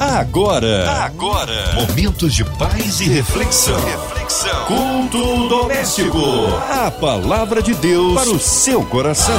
Agora, 0.00 0.88
agora, 1.02 1.74
momentos 1.74 2.32
de 2.32 2.44
paz 2.44 3.00
e 3.00 3.08
reflexão. 3.08 3.80
Reflexão. 3.84 4.64
Culto 4.66 5.48
doméstico. 5.48 6.20
A 6.70 6.88
palavra 6.88 7.60
de 7.60 7.74
Deus 7.74 8.14
para 8.14 8.30
o 8.30 8.38
seu 8.38 8.84
coração. 8.84 9.34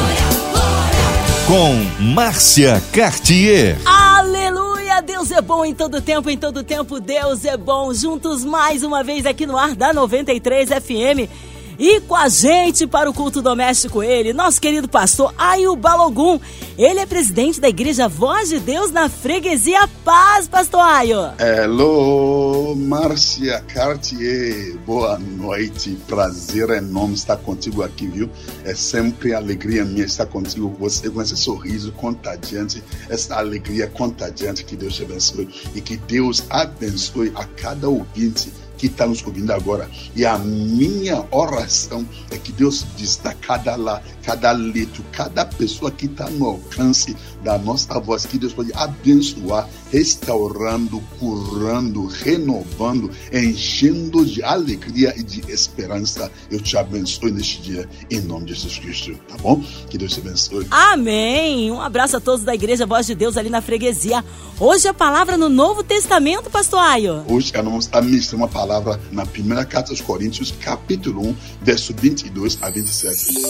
Com 1.48 2.04
Márcia 2.14 2.84
Cartier. 2.92 3.78
Aleluia! 3.86 5.02
Deus 5.02 5.32
é 5.32 5.42
bom 5.42 5.64
em 5.64 5.74
todo 5.74 6.02
tempo, 6.02 6.30
em 6.30 6.38
todo 6.38 6.62
tempo 6.62 7.00
Deus 7.00 7.46
é 7.46 7.55
bom. 7.55 7.94
Juntos 7.94 8.44
mais 8.44 8.84
uma 8.84 9.02
vez 9.02 9.26
aqui 9.26 9.46
no 9.46 9.57
ar 9.57 9.76
da 9.76 9.94
93 9.94 10.71
FM. 10.71 11.32
E 11.80 12.02
com 12.02 12.14
a 12.14 12.27
gente 12.27 12.86
para 12.86 13.09
o 13.09 13.14
culto 13.14 13.41
doméstico 13.41 14.04
ele, 14.04 14.34
nosso 14.34 14.59
querido 14.59 14.89
pastor 14.89 15.34
Ayu 15.38 15.78
Balogum. 15.78 16.38
Ele 16.78 17.00
é 17.00 17.05
presidente 17.05 17.61
da 17.61 17.70
Igreja 17.70 18.05
Voz 18.09 18.50
de 18.50 18.59
Deus 18.59 18.91
na 18.91 19.07
Freguesia 19.07 19.88
Paz, 20.04 20.46
pastor 20.46 20.82
Ayu. 20.82 21.20
Hello, 21.39 22.75
Márcia 22.75 23.61
Cartier. 23.61 24.78
Boa 24.86 25.18
noite. 25.18 25.97
Prazer 26.05 26.69
enorme 26.69 27.14
estar 27.14 27.38
contigo 27.38 27.82
aqui, 27.82 28.07
viu? 28.07 28.30
É 28.66 28.75
sempre 28.75 29.33
alegria 29.33 29.86
minha 29.86 30.05
estar 30.05 30.25
contigo. 30.25 30.75
Você 30.82 31.10
com 31.10 31.21
esse 31.21 31.38
sorriso 31.38 31.93
contagiante, 31.93 32.83
essa 33.08 33.38
alegria 33.38 33.88
contagiante. 33.88 34.66
Que 34.66 34.75
Deus 34.75 34.95
te 34.95 35.03
abençoe 35.03 35.47
e 35.73 35.80
que 35.80 35.95
Deus 35.95 36.44
abençoe 36.50 37.31
a 37.36 37.45
cada 37.45 37.88
ouvinte 37.88 38.52
que 38.80 38.88
está 38.88 39.06
nos 39.06 39.23
ouvindo 39.23 39.52
agora. 39.52 39.89
E 40.16 40.25
a 40.25 40.38
minha 40.38 41.23
oração 41.30 42.08
é 42.31 42.38
que 42.38 42.52
Deus 42.52 42.86
dista 42.95 43.36
cada 43.36 43.75
lá, 43.75 44.02
cada 44.23 44.52
leito, 44.52 45.03
cada 45.11 45.45
pessoa 45.45 45.92
que 45.92 46.05
está 46.05 46.30
no 46.30 46.45
alcance 46.47 47.16
da 47.44 47.58
nossa 47.58 48.00
voz, 48.00 48.25
que 48.25 48.38
Deus 48.38 48.53
pode 48.53 48.72
abençoar, 48.73 49.67
restaurando, 49.92 51.02
curando, 51.20 52.06
renovando, 52.06 53.09
enchendo 53.31 54.25
de 54.25 54.44
alegria 54.44 55.13
e 55.17 55.23
de 55.23 55.50
esperança. 55.52 56.31
Eu 56.50 56.59
te 56.59 56.78
abençoe 56.78 57.31
neste 57.31 57.61
dia, 57.61 57.89
em 58.09 58.22
nome 58.22 58.45
de 58.45 58.53
Jesus 58.53 58.80
Cristo, 58.80 59.16
tá 59.28 59.38
bom? 59.38 59.63
Que 59.89 59.97
Deus 59.97 60.13
te 60.13 60.19
abençoe. 60.19 60.67
Amém. 60.69 61.72
Um 61.72 61.81
abraço 61.81 62.17
a 62.17 62.19
todos 62.19 62.44
da 62.44 62.53
Igreja 62.53 62.86
Voz 62.86 63.05
de 63.05 63.16
Deus 63.16 63.38
ali 63.38 63.50
na 63.50 63.61
freguesia. 63.61 64.23
Hoje 64.59 64.88
a 64.88 64.94
palavra 64.94 65.38
no 65.38 65.47
Novo 65.47 65.83
Testamento, 65.83 66.50
pastor 66.50 66.80
Ayo. 66.80 67.23
Hoje 67.30 67.53
nós 67.53 67.63
vamos 67.63 67.89
administrar 67.91 68.41
uma 68.41 68.47
palavra 68.47 69.00
na 69.11 69.25
primeira 69.25 69.63
carta 69.63 69.91
aos 69.91 70.02
Coríntios, 70.02 70.53
capítulo 70.59 71.30
1, 71.30 71.35
verso 71.61 71.94
22 71.95 72.58
a 72.61 72.69
27. 72.69 73.45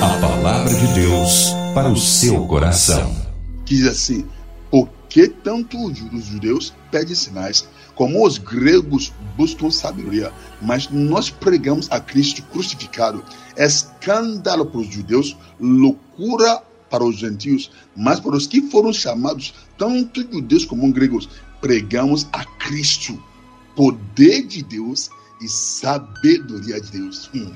A 0.00 0.20
palavra 0.20 0.72
de 0.72 0.86
Deus 0.94 1.52
para 1.74 1.88
o 1.88 1.96
seu 1.96 2.46
coração. 2.46 3.31
Diz 3.72 3.86
assim: 3.86 4.26
Por 4.70 4.86
que 5.08 5.26
tanto 5.26 5.82
os 5.82 6.26
judeus 6.26 6.74
pedem 6.90 7.14
sinais, 7.14 7.66
como 7.94 8.26
os 8.26 8.36
gregos 8.36 9.14
buscam 9.34 9.70
sabedoria? 9.70 10.30
Mas 10.60 10.90
nós 10.90 11.30
pregamos 11.30 11.90
a 11.90 11.98
Cristo 11.98 12.42
crucificado. 12.52 13.24
Escândalo 13.56 14.66
para 14.66 14.80
os 14.80 14.88
judeus, 14.88 15.34
loucura 15.58 16.62
para 16.90 17.02
os 17.02 17.16
gentios, 17.16 17.70
mas 17.96 18.20
para 18.20 18.36
os 18.36 18.46
que 18.46 18.60
foram 18.60 18.92
chamados, 18.92 19.54
tanto 19.78 20.20
judeus 20.20 20.66
como 20.66 20.92
gregos, 20.92 21.30
pregamos 21.62 22.26
a 22.30 22.44
Cristo, 22.44 23.18
poder 23.74 24.46
de 24.46 24.62
Deus 24.62 25.08
e 25.40 25.48
sabedoria 25.48 26.78
de 26.78 26.90
Deus. 26.90 27.30
Hum. 27.34 27.50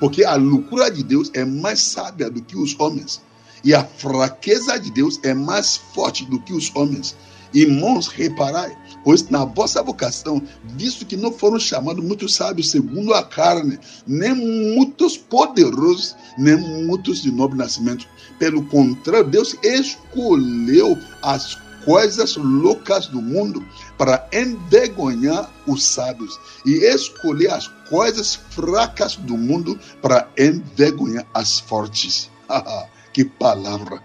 Porque 0.00 0.24
a 0.24 0.36
loucura 0.36 0.90
de 0.90 1.02
Deus 1.02 1.30
é 1.34 1.44
mais 1.44 1.82
sábia 1.82 2.30
do 2.30 2.40
que 2.40 2.56
os 2.56 2.74
homens, 2.80 3.20
e 3.64 3.74
a 3.74 3.84
fraqueza 3.84 4.78
de 4.78 4.90
Deus 4.90 5.18
é 5.22 5.34
mais 5.34 5.76
forte 5.76 6.24
do 6.24 6.40
que 6.40 6.52
os 6.52 6.74
homens. 6.74 7.16
Irmãos, 7.54 8.08
reparai, 8.08 8.76
pois 9.02 9.28
na 9.30 9.44
vossa 9.44 9.82
vocação, 9.82 10.42
visto 10.76 11.06
que 11.06 11.16
não 11.16 11.32
foram 11.32 11.58
chamados 11.58 12.04
muitos 12.04 12.34
sábios 12.34 12.70
segundo 12.70 13.14
a 13.14 13.22
carne, 13.22 13.78
nem 14.06 14.34
muitos 14.34 15.16
poderosos, 15.16 16.14
nem 16.36 16.56
muitos 16.56 17.22
de 17.22 17.30
nobre 17.30 17.56
nascimento. 17.56 18.06
Pelo 18.38 18.62
contrário, 18.66 19.28
Deus 19.28 19.56
escolheu 19.62 20.98
as 21.22 21.56
coisas 21.86 22.36
loucas 22.36 23.06
do 23.06 23.22
mundo 23.22 23.64
para 23.96 24.28
envergonhar 24.30 25.50
os 25.66 25.82
sábios 25.82 26.38
e 26.66 26.84
escolher 26.84 27.50
as 27.50 27.66
coisas 27.88 28.34
fracas 28.50 29.16
do 29.16 29.38
mundo 29.38 29.78
para 30.02 30.28
envergonhar 30.36 31.26
as 31.32 31.60
fortes. 31.60 32.30
que 33.12 33.24
palavra, 33.24 34.02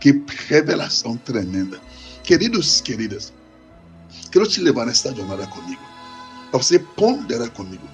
que 0.00 0.22
revelação 0.48 1.16
tremenda. 1.16 1.80
Queridos, 2.22 2.80
queridas, 2.80 3.32
quero 4.30 4.46
te 4.46 4.60
levar 4.60 4.86
nesta 4.86 5.14
jornada 5.14 5.46
comigo, 5.46 5.82
para 6.50 6.62
você 6.62 6.78
ponderar 6.78 7.50
comigo, 7.50 7.86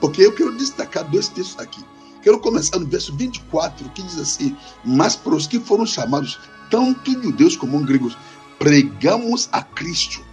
porque 0.00 0.22
eu 0.22 0.32
quero 0.32 0.56
destacar 0.56 1.04
dois 1.10 1.28
textos 1.28 1.58
aqui. 1.58 1.84
Quero 2.22 2.40
começar 2.40 2.78
no 2.78 2.86
verso 2.86 3.14
24, 3.16 3.88
que 3.90 4.02
diz 4.02 4.18
assim: 4.18 4.56
Mas 4.84 5.14
para 5.14 5.34
os 5.34 5.46
que 5.46 5.60
foram 5.60 5.86
chamados, 5.86 6.40
tanto 6.70 7.12
judeus 7.22 7.56
como 7.56 7.78
gregos, 7.84 8.18
pregamos 8.58 9.48
a 9.52 9.62
Cristo, 9.62 10.24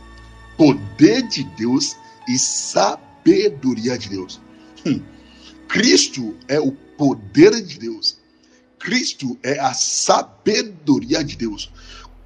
poder 0.58 1.22
de 1.28 1.44
Deus 1.56 1.96
e 2.28 2.38
sabedoria 2.40 3.98
de 3.98 4.10
Deus. 4.10 4.42
Hum. 4.86 5.02
Cristo 5.68 6.36
é 6.48 6.60
o 6.60 6.72
poder 6.72 7.62
de 7.62 7.80
Deus. 7.80 8.18
Cristo 8.84 9.40
é 9.42 9.58
a 9.60 9.74
sabedoria 9.74 11.24
de 11.24 11.38
Deus. 11.38 11.72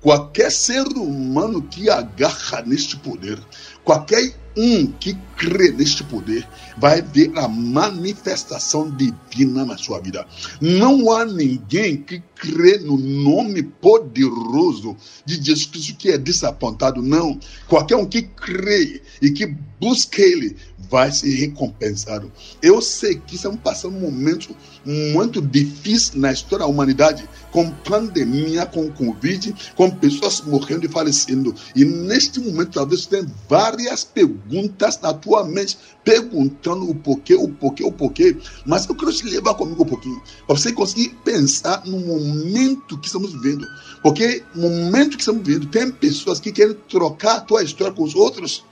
Qualquer 0.01 0.51
ser 0.51 0.87
humano 0.87 1.61
que 1.61 1.87
agarra 1.87 2.63
neste 2.63 2.97
poder, 2.97 3.39
qualquer 3.83 4.35
um 4.57 4.91
que 4.93 5.15
crê 5.37 5.71
neste 5.71 6.03
poder, 6.03 6.47
vai 6.77 7.01
ver 7.01 7.31
a 7.37 7.47
manifestação 7.47 8.89
divina 8.89 9.63
na 9.63 9.77
sua 9.77 9.99
vida. 9.99 10.25
Não 10.59 11.11
há 11.11 11.23
ninguém 11.23 11.97
que 11.97 12.21
crê 12.35 12.79
no 12.79 12.97
nome 12.97 13.63
poderoso 13.63 14.97
de 15.25 15.35
Jesus 15.35 15.65
Cristo 15.67 15.95
que 15.95 16.09
é 16.09 16.17
desapontado. 16.17 17.01
Não. 17.01 17.39
Qualquer 17.67 17.95
um 17.95 18.05
que 18.05 18.23
crê 18.23 19.01
e 19.21 19.31
que 19.31 19.45
busca 19.79 20.21
Ele 20.21 20.55
vai 20.89 21.11
ser 21.11 21.33
recompensado. 21.35 22.31
Eu 22.61 22.81
sei 22.81 23.15
que 23.15 23.35
estamos 23.35 23.59
passando 23.61 23.97
um 23.97 24.01
momento 24.01 24.55
muito 24.85 25.41
difícil 25.41 26.19
na 26.19 26.31
história 26.31 26.65
da 26.65 26.71
humanidade, 26.71 27.27
com 27.51 27.69
pandemia, 27.69 28.65
com 28.65 28.89
Covid, 28.91 29.53
com 29.75 29.89
pessoas 29.89 30.41
morrendo 30.41 30.85
e 30.85 30.89
falecendo. 30.89 31.53
E 31.75 31.83
neste 31.83 32.39
momento, 32.39 32.71
talvez 32.71 33.05
tenha 33.05 33.27
várias 33.49 34.03
perguntas 34.03 34.99
na 35.01 35.13
tua 35.13 35.26
mente, 35.43 35.77
perguntando 36.03 36.89
o 36.89 36.95
porquê, 36.95 37.35
o 37.35 37.47
porquê, 37.47 37.83
o 37.83 37.91
porquê. 37.91 38.37
Mas 38.65 38.87
eu 38.87 38.95
quero 38.95 39.11
te 39.13 39.25
levar 39.25 39.53
comigo 39.55 39.83
um 39.83 39.87
pouquinho, 39.87 40.21
para 40.45 40.55
você 40.55 40.71
conseguir 40.71 41.09
pensar 41.23 41.83
no 41.85 41.99
momento 41.99 42.97
que 42.99 43.07
estamos 43.07 43.33
vivendo. 43.33 43.65
Porque 44.01 44.43
no 44.55 44.69
momento 44.69 45.17
que 45.17 45.21
estamos 45.21 45.45
vivendo, 45.45 45.67
tem 45.67 45.91
pessoas 45.91 46.39
que 46.39 46.51
querem 46.51 46.75
trocar 46.89 47.37
a 47.37 47.41
tua 47.41 47.63
história 47.63 47.93
com 47.93 48.03
os 48.03 48.15
outros 48.15 48.63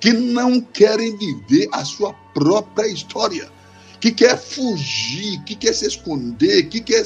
que 0.00 0.12
não 0.12 0.60
querem 0.60 1.16
viver 1.16 1.68
a 1.72 1.84
sua 1.84 2.12
própria 2.32 2.88
história, 2.88 3.50
que 4.00 4.10
quer 4.10 4.38
fugir, 4.38 5.44
que 5.44 5.54
quer 5.54 5.74
se 5.74 5.86
esconder, 5.86 6.68
que 6.68 6.80
quer 6.80 7.04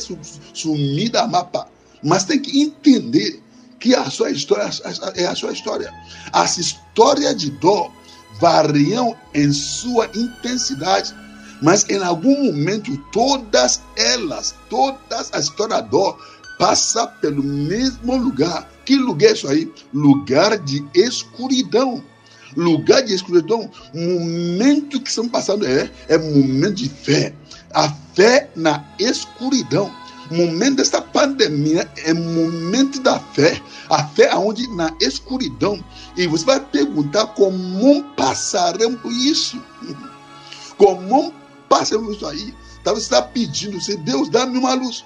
sumir 0.54 1.10
da 1.10 1.26
mapa, 1.26 1.69
mas 2.03 2.25
tem 2.25 2.41
que 2.41 2.60
entender 2.60 3.42
que 3.81 3.94
a 3.94 4.09
sua 4.09 4.31
história 4.31 4.71
é 5.16 5.26
a 5.26 5.34
sua 5.34 5.53
história. 5.53 5.92
As 6.32 6.56
histórias 6.56 7.36
de 7.36 7.50
dor 7.50 7.92
variam 8.41 9.17
em 9.33 9.53
sua 9.53 10.09
intensidade, 10.15 11.15
mas 11.62 11.89
em 11.89 12.03
algum 12.03 12.45
momento 12.45 12.97
todas 13.12 13.81
elas, 13.97 14.55
todas 14.69 15.31
as 15.33 15.45
histórias 15.45 15.83
de 15.83 15.91
dor 15.91 16.19
passa 16.59 17.06
pelo 17.06 17.43
mesmo 17.43 18.17
lugar. 18.17 18.69
Que 18.84 18.97
lugar 18.97 19.31
é 19.31 19.33
isso 19.33 19.49
aí? 19.49 19.72
Lugar 19.93 20.59
de 20.59 20.84
escuridão 20.95 22.03
lugar 22.57 23.03
de 23.03 23.15
escuridão, 23.15 23.71
momento 23.92 25.01
que 25.01 25.09
estamos 25.09 25.30
passando 25.30 25.66
é, 25.66 25.91
é 26.09 26.16
momento 26.16 26.75
de 26.75 26.89
fé. 26.89 27.34
A 27.72 27.91
fé 28.15 28.51
na 28.54 28.84
escuridão. 28.98 29.92
Momento 30.30 30.76
dessa 30.76 31.03
pandemia 31.03 31.91
é 31.98 32.15
momento 32.15 33.00
da 33.00 33.18
fé. 33.18 33.60
A 33.88 34.04
fé 34.09 34.30
aonde 34.30 34.66
na 34.68 34.94
escuridão. 35.00 35.84
E 36.16 36.26
você 36.26 36.44
vai 36.44 36.60
perguntar 36.60 37.26
como 37.28 38.03
passaremos 38.15 39.15
isso? 39.24 39.60
Como 40.76 41.32
passaremos 41.68 42.16
isso 42.16 42.26
aí? 42.26 42.53
Talvez 42.82 43.06
você 43.06 43.15
está 43.15 43.22
pedindo, 43.22 43.80
você, 43.80 43.97
Deus, 43.97 44.28
dá-me 44.28 44.59
uma 44.59 44.74
luz. 44.74 45.04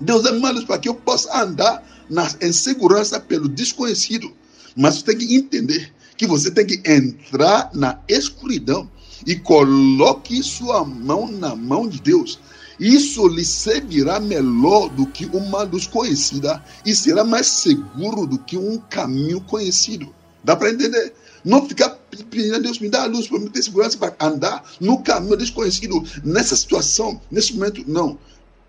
Deus, 0.00 0.24
dá-me 0.24 0.38
uma 0.38 0.50
luz 0.50 0.64
para 0.64 0.78
que 0.78 0.88
eu 0.88 0.94
possa 0.94 1.40
andar 1.40 1.82
na, 2.10 2.28
em 2.40 2.52
segurança 2.52 3.20
pelo 3.20 3.48
desconhecido. 3.48 4.32
Mas 4.76 4.96
você 4.96 5.04
tem 5.04 5.18
que 5.18 5.36
entender 5.36 5.92
que 6.16 6.26
você 6.26 6.50
tem 6.50 6.66
que 6.66 6.82
entrar 6.84 7.70
na 7.72 7.98
escuridão 8.08 8.90
e 9.26 9.36
coloque 9.36 10.42
sua 10.42 10.84
mão 10.84 11.30
na 11.30 11.54
mão 11.54 11.88
de 11.88 12.00
Deus. 12.00 12.38
Isso 12.78 13.26
lhe 13.28 13.44
servirá 13.44 14.18
melhor 14.18 14.88
do 14.90 15.06
que 15.06 15.26
uma 15.26 15.62
luz 15.62 15.86
conhecida 15.86 16.62
e 16.84 16.94
será 16.94 17.24
mais 17.24 17.46
seguro 17.46 18.26
do 18.26 18.38
que 18.38 18.56
um 18.56 18.78
caminho 18.78 19.40
conhecido. 19.40 20.12
Dá 20.42 20.56
para 20.56 20.70
entender? 20.70 21.12
Não 21.44 21.66
ficar 21.66 21.90
pedindo 22.30 22.56
a 22.56 22.58
Deus, 22.58 22.78
me 22.78 22.88
dá 22.88 23.02
a 23.02 23.06
luz 23.06 23.26
para 23.26 23.38
me 23.38 23.50
ter 23.50 23.62
segurança 23.62 23.98
para 23.98 24.14
andar 24.20 24.64
no 24.80 25.02
caminho 25.02 25.36
desconhecido. 25.36 26.02
Nessa 26.24 26.56
situação, 26.56 27.20
nesse 27.30 27.54
momento, 27.54 27.84
não. 27.86 28.18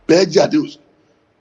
Pede 0.06 0.40
a 0.40 0.48
Deus. 0.48 0.80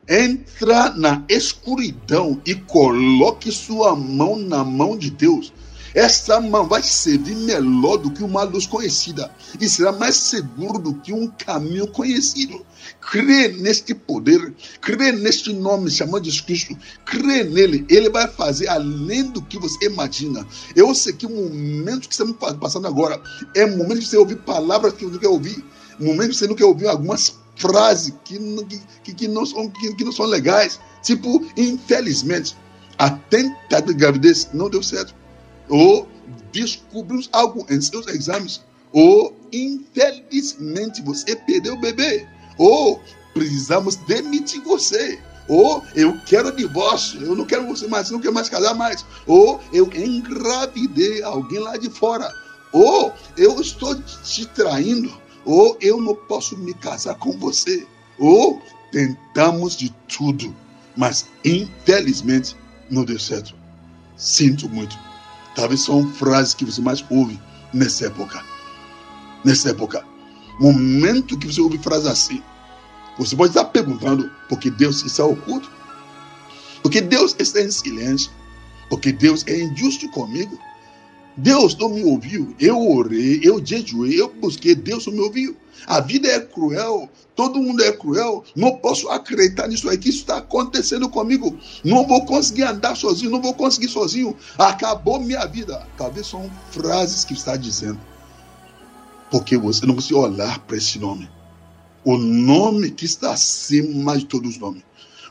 Entra 0.09 0.91
na 0.91 1.25
escuridão 1.29 2.41
e 2.45 2.55
coloque 2.55 3.51
sua 3.53 3.95
mão 3.97 4.37
na 4.37 4.65
mão 4.65 4.97
de 4.97 5.11
Deus. 5.11 5.53
Essa 5.95 6.41
mão 6.41 6.67
vai 6.67 6.83
servir 6.83 7.37
melhor 7.37 7.99
do 7.99 8.11
que 8.11 8.25
uma 8.25 8.45
luz 8.45 8.67
conhecida 8.67 9.31
e 9.61 9.69
será 9.69 9.93
mais 9.93 10.17
seguro 10.17 10.79
do 10.79 10.95
que 10.95 11.13
um 11.13 11.27
caminho 11.27 11.87
conhecido. 11.87 12.65
Crê 13.01 13.49
neste 13.49 13.95
poder, 13.95 14.55
crê 14.81 15.13
neste 15.13 15.53
nome 15.53 15.91
chamado 15.91 16.25
Jesus 16.25 16.41
Cristo, 16.41 16.77
crê 17.05 17.45
nele, 17.45 17.85
ele 17.91 18.09
vai 18.09 18.27
fazer 18.27 18.69
além 18.69 19.25
do 19.25 19.43
que 19.43 19.59
você 19.59 19.85
imagina. 19.85 20.47
Eu 20.75 20.95
sei 20.95 21.13
que 21.13 21.27
o 21.27 21.31
momento 21.31 22.09
que 22.09 22.15
estamos 22.15 22.37
passando 22.59 22.87
agora 22.87 23.21
é 23.55 23.67
o 23.67 23.77
momento 23.77 23.99
que 23.99 24.07
você 24.07 24.17
ouvir 24.17 24.37
palavras 24.37 24.95
que 24.95 25.05
você 25.05 25.13
não 25.13 25.21
quer 25.21 25.29
ouvir, 25.29 25.65
momento 26.01 26.31
que 26.31 26.37
você 26.37 26.47
não 26.47 26.55
quer 26.55 26.65
ouvir 26.65 26.89
algumas 26.89 27.35
frases 27.55 28.15
que, 28.25 28.39
que, 29.05 29.15
que, 29.15 29.29
não, 29.29 29.45
são, 29.45 29.69
que, 29.69 29.95
que 29.95 30.05
não 30.05 30.13
são 30.13 30.25
legais, 30.25 30.81
tipo, 31.03 31.45
infelizmente, 31.55 32.57
a 32.97 33.11
tentativa 33.11 33.83
de 33.83 33.95
gravidez 33.95 34.49
não 34.55 34.71
deu 34.71 34.83
certo 34.83 35.22
ou 35.73 36.07
descobrimos 36.53 37.31
algo 37.33 37.67
em 37.71 37.81
seus 37.81 38.07
exames, 38.07 38.61
ou 38.93 39.35
infelizmente 39.51 41.01
você 41.01 41.35
perdeu 41.35 41.75
o 41.75 41.81
bebê, 41.81 42.29
ou 42.59 43.01
precisamos 43.33 43.97
demitir 43.97 44.61
você, 44.63 45.19
ou 45.49 45.83
eu 45.97 46.21
quero 46.27 46.55
divórcio, 46.55 47.23
eu 47.23 47.35
não 47.35 47.47
quero 47.47 47.67
você 47.67 47.89
mais, 47.89 48.11
não 48.11 48.21
quero 48.21 48.35
mais 48.35 48.51
casar 48.51 48.75
mais, 48.75 49.05
ou 49.27 49.59
eu 49.73 49.91
engravidei 49.95 51.23
alguém 51.23 51.59
lá 51.59 51.79
de 51.79 51.89
fora, 51.89 52.31
ou 52.71 53.11
eu 53.39 53.59
estou 53.59 53.95
te 53.95 54.45
traindo, 54.45 55.11
ou 55.43 55.79
eu 55.81 55.99
não 56.03 56.15
posso 56.15 56.55
me 56.59 56.75
casar 56.75 57.15
com 57.15 57.33
você, 57.39 57.87
ou 58.19 58.61
tentamos 58.93 59.75
de 59.75 59.89
tudo, 60.07 60.55
mas 60.95 61.27
infelizmente 61.43 62.55
não 62.91 63.07
deu 63.07 63.19
certo. 63.19 63.55
Sinto 64.19 64.69
muito. 64.69 65.12
Talvez 65.55 65.83
são 65.83 66.11
frases 66.13 66.55
que 66.55 66.65
você 66.65 66.81
mais 66.81 67.05
ouve 67.11 67.41
nessa 67.73 68.07
época. 68.07 68.45
Nessa 69.45 69.71
época. 69.71 70.05
Momento 70.61 71.39
que 71.39 71.47
você 71.47 71.61
ouve 71.61 71.79
frases 71.79 72.07
assim. 72.07 72.43
Você 73.19 73.37
pode 73.37 73.51
estar 73.51 73.65
perguntando 73.67 74.31
porque 74.49 74.71
Deus 74.71 75.05
está 75.05 75.25
oculto. 75.25 75.71
Porque 76.83 77.01
Deus 77.01 77.35
está 77.39 77.61
em 77.61 77.71
silêncio. 77.71 78.31
Porque 78.89 79.13
Deus 79.13 79.45
é 79.47 79.61
injusto 79.61 80.09
comigo. 80.11 80.59
Deus 81.37 81.77
não 81.77 81.89
me 81.89 82.05
ouviu. 82.05 82.55
Eu 82.61 82.79
orei, 82.91 83.41
eu 83.43 83.65
jejuei, 83.65 84.21
eu 84.21 84.33
busquei, 84.35 84.75
Deus 84.75 85.07
não 85.07 85.15
me 85.15 85.21
ouviu. 85.21 85.57
A 85.87 86.01
vida 86.01 86.29
é 86.29 86.41
cruel, 86.41 87.09
todo 87.35 87.61
mundo 87.61 87.83
é 87.83 87.93
cruel. 87.93 88.45
Não 88.55 88.77
posso 88.77 89.09
acreditar 89.09 89.67
nisso 89.67 89.89
aí, 89.89 89.99
que 89.99 90.11
isso 90.11 90.21
está 90.21 90.39
acontecendo 90.39 91.09
comigo. 91.09 91.59
Não 91.85 92.07
vou 92.07 92.25
conseguir 92.25 92.65
andar 92.65 92.97
sozinho, 92.97 93.31
não 93.31 93.41
vou 93.41 93.55
conseguir 93.55 93.89
sozinho. 93.89 94.37
Acabou 94.59 95.21
minha 95.21 95.45
vida. 95.47 95.87
Talvez 95.97 96.27
são 96.27 96.51
frases 96.71 97.25
que 97.25 97.33
está 97.33 97.57
dizendo. 97.57 98.01
Porque 99.31 99.57
você 99.57 99.87
não 99.87 99.95
precisa 99.95 100.19
olhar 100.19 100.59
para 100.61 100.77
esse 100.77 100.99
nome. 100.99 101.29
O 102.05 102.17
nome 102.17 102.91
que 102.91 103.07
está 103.07 103.33
acima 103.33 104.19
de 104.19 104.27
todos 104.27 104.51
os 104.51 104.59
nomes 104.59 104.83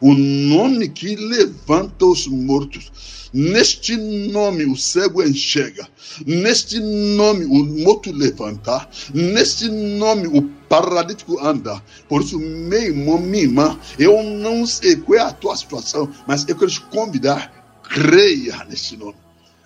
o 0.01 0.13
nome 0.13 0.89
que 0.89 1.15
levanta 1.15 2.05
os 2.05 2.27
mortos. 2.27 2.91
Neste 3.33 3.95
nome 3.95 4.65
o 4.65 4.75
cego 4.75 5.23
enxerga, 5.23 5.87
neste 6.25 6.81
nome 6.81 7.45
o 7.45 7.63
morto 7.63 8.11
levanta, 8.11 8.89
neste 9.13 9.69
nome 9.69 10.27
o 10.27 10.41
paralítico 10.67 11.39
anda. 11.39 11.81
Por 12.09 12.21
isso, 12.23 12.37
meu 12.37 12.81
irmão, 12.81 13.19
minha 13.19 13.43
irmã, 13.43 13.79
eu 13.97 14.21
não 14.21 14.65
sei 14.65 14.97
qual 14.97 15.17
é 15.17 15.21
a 15.21 15.31
tua 15.31 15.55
situação, 15.55 16.11
mas 16.27 16.45
eu 16.49 16.57
quero 16.57 16.71
te 16.71 16.81
convidar, 16.81 17.81
creia 17.87 18.65
neste 18.65 18.97
nome, 18.97 19.15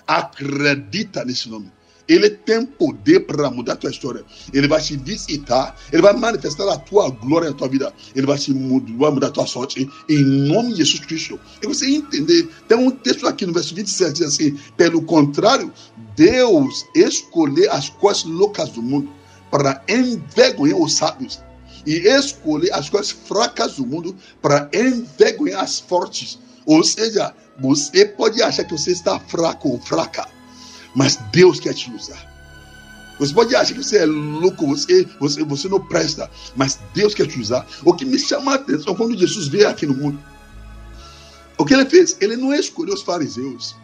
acredita 0.05 1.25
nesse 1.25 1.49
nome. 1.49 1.71
Ele 2.07 2.29
tem 2.29 2.65
poder 2.65 3.21
para 3.21 3.49
mudar 3.49 3.73
a 3.73 3.75
tua 3.75 3.89
história. 3.89 4.23
Ele 4.53 4.67
vai 4.67 4.81
te 4.81 4.95
visitar. 4.95 5.75
Ele 5.91 6.01
vai 6.01 6.13
manifestar 6.13 6.71
a 6.71 6.77
tua 6.77 7.09
glória 7.09 7.49
na 7.49 7.55
tua 7.55 7.67
vida. 7.67 7.93
Ele 8.15 8.27
vai, 8.27 8.37
te 8.37 8.53
mudar, 8.53 8.93
vai 8.93 9.11
mudar 9.11 9.27
a 9.27 9.31
tua 9.31 9.47
sorte 9.47 9.89
em 10.07 10.23
nome 10.23 10.71
de 10.71 10.83
Jesus 10.83 11.05
Cristo. 11.05 11.39
E 11.61 11.67
você 11.67 11.87
entender. 11.87 12.47
Tem 12.67 12.77
um 12.77 12.91
texto 12.91 13.27
aqui 13.27 13.45
no 13.45 13.53
verso 13.53 13.73
27 13.73 14.13
diz 14.13 14.27
assim: 14.27 14.57
Pelo 14.77 15.01
contrário, 15.01 15.71
Deus 16.15 16.85
escolheu 16.95 17.71
as 17.71 17.89
coisas 17.89 18.23
loucas 18.23 18.69
do 18.69 18.81
mundo 18.81 19.09
para 19.49 19.83
envergonhar 19.87 20.77
os 20.77 20.93
sábios 20.93 21.41
e 21.85 22.07
escolher 22.07 22.73
as 22.73 22.89
coisas 22.89 23.11
fracas 23.11 23.75
do 23.75 23.85
mundo 23.85 24.15
para 24.41 24.69
envergonhar 24.73 25.63
as 25.63 25.79
fortes. 25.79 26.39
Ou 26.65 26.83
seja, 26.83 27.33
você 27.59 28.05
pode 28.05 28.41
achar 28.41 28.63
que 28.63 28.77
você 28.77 28.91
está 28.91 29.19
fraco 29.19 29.69
ou 29.69 29.79
fraca 29.79 30.34
mas 30.95 31.17
Deus 31.31 31.59
quer 31.59 31.73
te 31.73 31.91
usar. 31.91 32.33
Você 33.19 33.33
pode 33.33 33.55
achar 33.55 33.73
que 33.73 33.83
você 33.83 33.99
é 33.99 34.05
louco, 34.05 34.67
você, 34.67 35.07
você, 35.19 35.43
você 35.43 35.69
não 35.69 35.79
presta, 35.79 36.29
mas 36.55 36.79
Deus 36.93 37.13
quer 37.13 37.27
te 37.27 37.39
usar. 37.39 37.65
O 37.83 37.93
que 37.93 38.03
me 38.03 38.19
chama 38.19 38.53
a 38.53 38.55
atenção 38.55 38.95
quando 38.95 39.17
Jesus 39.17 39.47
veio 39.47 39.69
aqui 39.69 39.85
no 39.85 39.93
mundo, 39.93 40.19
o 41.57 41.63
que 41.63 41.73
ele 41.73 41.85
fez? 41.85 42.17
Ele 42.19 42.35
não 42.35 42.53
escolheu 42.53 42.93
os 42.93 43.01
fariseus, 43.01 43.75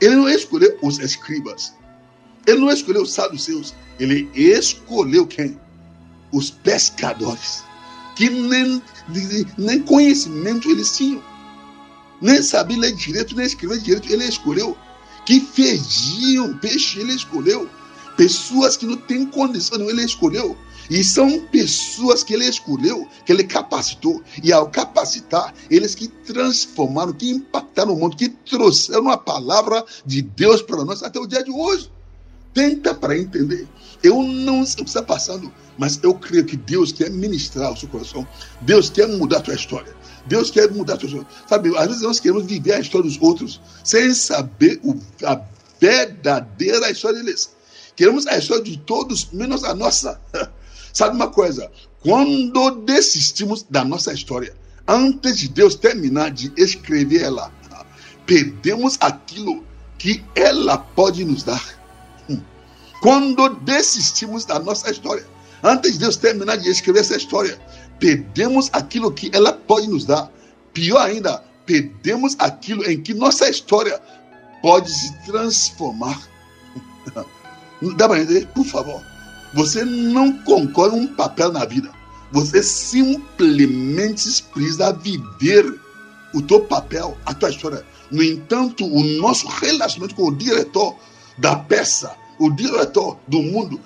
ele 0.00 0.16
não 0.16 0.28
escolheu 0.28 0.76
os 0.82 0.98
escribas, 0.98 1.72
ele 2.46 2.58
não 2.58 2.70
escolheu 2.70 3.02
os 3.02 3.12
saduceus, 3.12 3.74
ele 4.00 4.28
escolheu 4.34 5.26
quem? 5.26 5.60
Os 6.32 6.50
pescadores, 6.50 7.62
que 8.16 8.28
nem, 8.28 8.82
nem 9.56 9.82
conhecimento 9.82 10.68
eles 10.68 10.96
tinham, 10.96 11.22
nem 12.20 12.42
sabiam 12.42 12.80
ler 12.80 12.92
direito, 12.94 13.36
nem 13.36 13.46
escrever 13.46 13.78
direito, 13.78 14.12
ele 14.12 14.24
escolheu 14.24 14.76
que 15.24 15.40
fediam 15.40 16.56
peixe, 16.58 17.00
ele 17.00 17.14
escolheu. 17.14 17.68
Pessoas 18.16 18.76
que 18.76 18.86
não 18.86 18.96
têm 18.96 19.26
condição, 19.26 19.88
ele 19.88 20.04
escolheu. 20.04 20.56
E 20.90 21.02
são 21.02 21.46
pessoas 21.46 22.22
que 22.22 22.34
ele 22.34 22.44
escolheu, 22.44 23.08
que 23.24 23.32
ele 23.32 23.44
capacitou. 23.44 24.22
E 24.42 24.52
ao 24.52 24.68
capacitar, 24.68 25.54
eles 25.70 25.94
que 25.94 26.08
transformaram, 26.08 27.12
que 27.12 27.30
impactaram 27.30 27.94
o 27.94 27.98
mundo, 27.98 28.16
que 28.16 28.28
trouxeram 28.28 29.08
a 29.08 29.16
palavra 29.16 29.84
de 30.04 30.22
Deus 30.22 30.60
para 30.60 30.84
nós 30.84 31.02
até 31.02 31.18
o 31.18 31.26
dia 31.26 31.42
de 31.42 31.50
hoje. 31.50 31.90
Tenta 32.52 32.94
para 32.94 33.18
entender. 33.18 33.66
Eu 34.02 34.22
não 34.22 34.66
sei 34.66 34.82
o 34.82 34.84
que 34.84 34.90
está 34.90 35.02
passando, 35.02 35.50
mas 35.78 35.98
eu 36.02 36.12
creio 36.14 36.44
que 36.44 36.56
Deus 36.56 36.92
quer 36.92 37.10
ministrar 37.10 37.72
o 37.72 37.76
seu 37.76 37.88
coração. 37.88 38.26
Deus 38.60 38.90
quer 38.90 39.08
mudar 39.08 39.38
a 39.38 39.42
tua 39.42 39.54
história. 39.54 39.94
Deus 40.26 40.50
quer 40.50 40.70
mudar 40.70 40.94
a 40.94 40.96
tua 40.96 41.08
história. 41.08 41.28
Sabe, 41.48 41.76
às 41.76 41.86
vezes 41.86 42.02
nós 42.02 42.20
queremos 42.20 42.44
viver 42.44 42.74
a 42.74 42.80
história 42.80 43.08
dos 43.08 43.20
outros 43.20 43.60
sem 43.84 44.14
saber 44.14 44.80
o, 44.82 44.98
a 45.24 45.40
verdadeira 45.80 46.90
história 46.90 47.22
deles. 47.22 47.50
Queremos 47.96 48.26
a 48.26 48.38
história 48.38 48.62
de 48.62 48.78
todos, 48.78 49.28
menos 49.32 49.64
a 49.64 49.74
nossa. 49.74 50.20
Sabe 50.92 51.16
uma 51.16 51.28
coisa? 51.28 51.70
Quando 52.00 52.70
desistimos 52.82 53.64
da 53.68 53.84
nossa 53.84 54.12
história, 54.12 54.54
antes 54.86 55.38
de 55.38 55.48
Deus 55.48 55.74
terminar 55.74 56.30
de 56.30 56.52
escrever 56.56 57.22
ela, 57.22 57.52
perdemos 58.26 58.96
aquilo 59.00 59.64
que 59.98 60.22
ela 60.34 60.78
pode 60.78 61.24
nos 61.24 61.42
dar. 61.42 61.62
Hum. 62.28 62.40
Quando 63.00 63.48
desistimos 63.60 64.44
da 64.44 64.58
nossa 64.58 64.90
história, 64.90 65.26
antes 65.62 65.92
de 65.92 65.98
Deus 65.98 66.16
terminar 66.16 66.56
de 66.56 66.68
escrever 66.68 67.00
essa 67.00 67.16
história, 67.16 67.60
perdemos 67.98 68.70
aquilo 68.72 69.12
que 69.12 69.30
ela 69.32 69.52
pode 69.52 69.88
nos 69.88 70.04
dar. 70.04 70.30
Pior 70.72 70.98
ainda, 70.98 71.42
perdemos 71.66 72.36
aquilo 72.38 72.88
em 72.88 73.00
que 73.00 73.14
nossa 73.14 73.48
história 73.48 74.00
pode 74.60 74.90
se 74.90 75.12
transformar. 75.24 76.20
Dá 77.96 78.08
para 78.08 78.20
entender? 78.20 78.46
Por 78.48 78.64
favor. 78.64 79.02
Você 79.54 79.84
não 79.84 80.32
concorre 80.44 80.96
um 80.96 81.06
papel 81.06 81.52
na 81.52 81.64
vida. 81.64 81.90
Você 82.32 82.62
simplesmente 82.62 84.42
precisa 84.44 84.92
viver 84.92 85.78
o 86.32 86.40
teu 86.40 86.60
papel, 86.60 87.16
a 87.26 87.34
tua 87.34 87.50
história. 87.50 87.84
No 88.10 88.22
entanto, 88.22 88.86
o 88.86 89.04
nosso 89.20 89.46
relacionamento 89.48 90.14
com 90.14 90.28
o 90.28 90.34
diretor 90.34 90.96
da 91.38 91.56
peça, 91.56 92.14
o 92.38 92.50
diretor 92.50 93.18
do 93.28 93.42
mundo, 93.42 93.80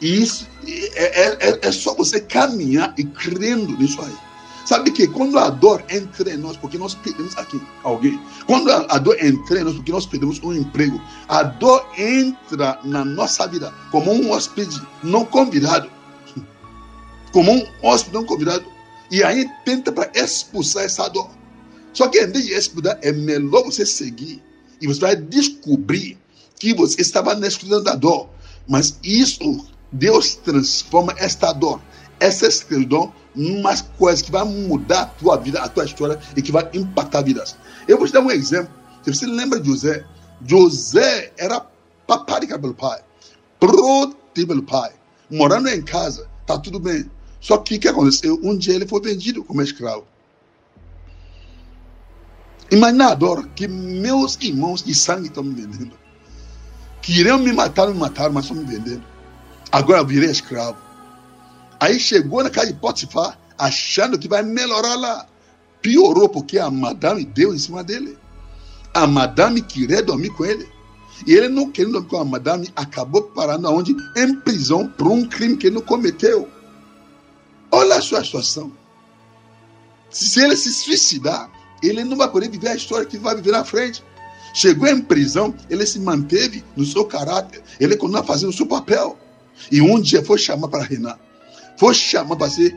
e 0.00 0.22
isso 0.22 0.46
é, 0.66 1.22
é, 1.22 1.36
é, 1.40 1.58
é 1.62 1.72
só 1.72 1.94
você 1.94 2.20
caminhar 2.20 2.94
e 2.96 3.04
crendo 3.04 3.76
nisso 3.76 4.00
aí. 4.00 4.14
Sabe 4.68 4.90
que 4.90 5.08
quando 5.08 5.38
a 5.38 5.48
dor 5.48 5.82
entra 5.88 6.30
em 6.30 6.36
nós, 6.36 6.56
porque 6.58 6.76
nós 6.76 6.94
perdemos 6.94 7.36
aqui 7.38 7.58
alguém, 7.82 8.20
quando 8.46 8.70
a, 8.70 8.98
dor 8.98 9.16
entra 9.18 9.60
em 9.60 9.64
nós, 9.64 9.74
porque 9.74 9.90
nós 9.90 10.04
perdemos 10.04 10.42
um 10.42 10.52
emprego, 10.52 11.00
a 11.26 11.42
dor 11.42 11.86
entra 11.96 12.78
na 12.84 13.02
nossa 13.02 13.46
vida 13.46 13.72
como 13.90 14.12
um 14.12 14.30
hóspede 14.30 14.78
não 15.02 15.24
convidado, 15.24 15.90
como 17.32 17.50
um 17.50 17.66
hóspede 17.82 18.14
não 18.14 18.26
convidado, 18.26 18.66
e 19.10 19.24
aí 19.24 19.48
tenta 19.64 19.90
para 19.90 20.10
expulsar 20.14 20.84
essa 20.84 21.08
dor. 21.08 21.30
Só 21.94 22.06
que 22.08 22.20
em 22.22 22.26
vez 22.26 22.44
de 22.44 22.52
expulsar, 22.52 22.98
é 23.00 23.10
melhor 23.10 23.64
você 23.64 23.86
seguir 23.86 24.42
e 24.82 24.86
você 24.86 25.00
vai 25.00 25.16
descobrir 25.16 26.18
que 26.58 26.74
você 26.74 27.00
estava 27.00 27.34
na 27.34 27.46
escuridão 27.46 27.82
da 27.82 27.94
dor. 27.94 28.28
Mas 28.68 28.98
isso, 29.02 29.66
Deus 29.92 30.34
transforma 30.34 31.14
esta 31.16 31.52
dor, 31.52 31.80
essa 32.20 32.46
escuridão, 32.46 33.12
numa 33.34 33.76
coisa 33.98 34.22
que 34.22 34.30
vai 34.30 34.44
mudar 34.44 35.02
a 35.02 35.06
tua 35.06 35.36
vida, 35.36 35.60
a 35.60 35.68
tua 35.68 35.84
história 35.84 36.18
e 36.36 36.42
que 36.42 36.52
vai 36.52 36.68
impactar 36.74 37.22
vidas. 37.22 37.56
Eu 37.86 37.96
vou 37.96 38.06
te 38.06 38.12
dar 38.12 38.20
um 38.20 38.30
exemplo. 38.30 38.72
Se 39.02 39.14
você 39.14 39.26
lembra 39.26 39.60
de 39.60 39.68
José, 39.68 40.04
José 40.44 41.32
era 41.38 41.64
paparica 42.06 42.58
pelo 42.58 42.74
pai, 42.74 43.00
proteído 43.60 44.48
pelo 44.48 44.62
pai, 44.62 44.92
morando 45.30 45.68
em 45.68 45.82
casa, 45.82 46.28
tá 46.46 46.58
tudo 46.58 46.80
bem. 46.80 47.08
Só 47.40 47.58
que 47.58 47.76
o 47.76 47.80
que 47.80 47.88
aconteceu? 47.88 48.38
Um 48.42 48.56
dia 48.56 48.74
ele 48.74 48.86
foi 48.86 49.00
vendido 49.00 49.44
como 49.44 49.62
escravo. 49.62 50.04
Imagina 52.70 53.12
a 53.12 53.14
dor 53.14 53.48
que 53.54 53.66
meus 53.66 54.36
irmãos 54.40 54.82
de 54.82 54.94
sangue 54.94 55.28
estão 55.28 55.42
me 55.42 55.54
vendendo. 55.54 55.96
Queriam 57.00 57.38
me 57.38 57.52
matar, 57.52 57.88
me 57.88 57.94
mataram, 57.94 58.32
mas 58.34 58.44
estão 58.44 58.56
me 58.58 58.64
vendendo. 58.64 59.02
Agora 59.70 60.04
virei 60.04 60.30
escravo. 60.30 60.78
Aí 61.80 61.98
chegou 62.00 62.42
na 62.42 62.50
casa 62.50 62.68
de 62.68 62.74
Potifar, 62.74 63.38
achando 63.56 64.18
que 64.18 64.28
vai 64.28 64.42
melhorar 64.42 64.94
lá. 64.94 65.26
Piorou 65.80 66.28
porque 66.28 66.58
a 66.58 66.70
madame 66.70 67.24
deu 67.24 67.54
em 67.54 67.58
cima 67.58 67.84
dele. 67.84 68.18
A 68.94 69.06
madame 69.06 69.62
queria 69.62 70.02
dormir 70.02 70.30
com 70.30 70.44
ele. 70.44 70.68
E 71.26 71.34
ele 71.34 71.48
não 71.48 71.70
querendo 71.70 71.92
dormir 71.92 72.08
com 72.08 72.20
a 72.20 72.24
madame, 72.24 72.72
acabou 72.74 73.22
parando 73.22 73.70
onde? 73.70 73.94
Em 74.16 74.34
prisão 74.36 74.88
por 74.88 75.08
um 75.08 75.24
crime 75.24 75.56
que 75.56 75.66
ele 75.66 75.76
não 75.76 75.82
cometeu. 75.82 76.48
Olha 77.70 77.96
a 77.96 78.02
sua 78.02 78.24
situação. 78.24 78.72
Se 80.10 80.42
ele 80.42 80.56
se 80.56 80.72
suicidar, 80.72 81.50
ele 81.82 82.02
não 82.02 82.16
vai 82.16 82.30
poder 82.30 82.48
viver 82.48 82.68
a 82.68 82.74
história 82.74 83.06
que 83.06 83.18
vai 83.18 83.36
viver 83.36 83.52
na 83.52 83.64
frente. 83.64 84.02
Chegou 84.54 84.88
em 84.88 85.02
prisão, 85.02 85.54
ele 85.68 85.84
se 85.84 86.00
manteve 86.00 86.64
no 86.74 86.84
seu 86.84 87.04
caráter, 87.04 87.62
ele 87.78 87.96
continua 87.96 88.24
fazendo 88.24 88.50
o 88.50 88.52
seu 88.52 88.66
papel. 88.66 89.18
E 89.70 89.80
um 89.80 90.00
dia 90.00 90.24
foi 90.24 90.38
chamar 90.38 90.68
para 90.68 90.84
reinar, 90.84 91.18
foi 91.76 91.94
chamar 91.94 92.36
para 92.36 92.50
ser 92.50 92.74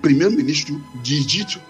primeiro-ministro 0.00 0.82
de 1.02 1.16
Egito. 1.16 1.60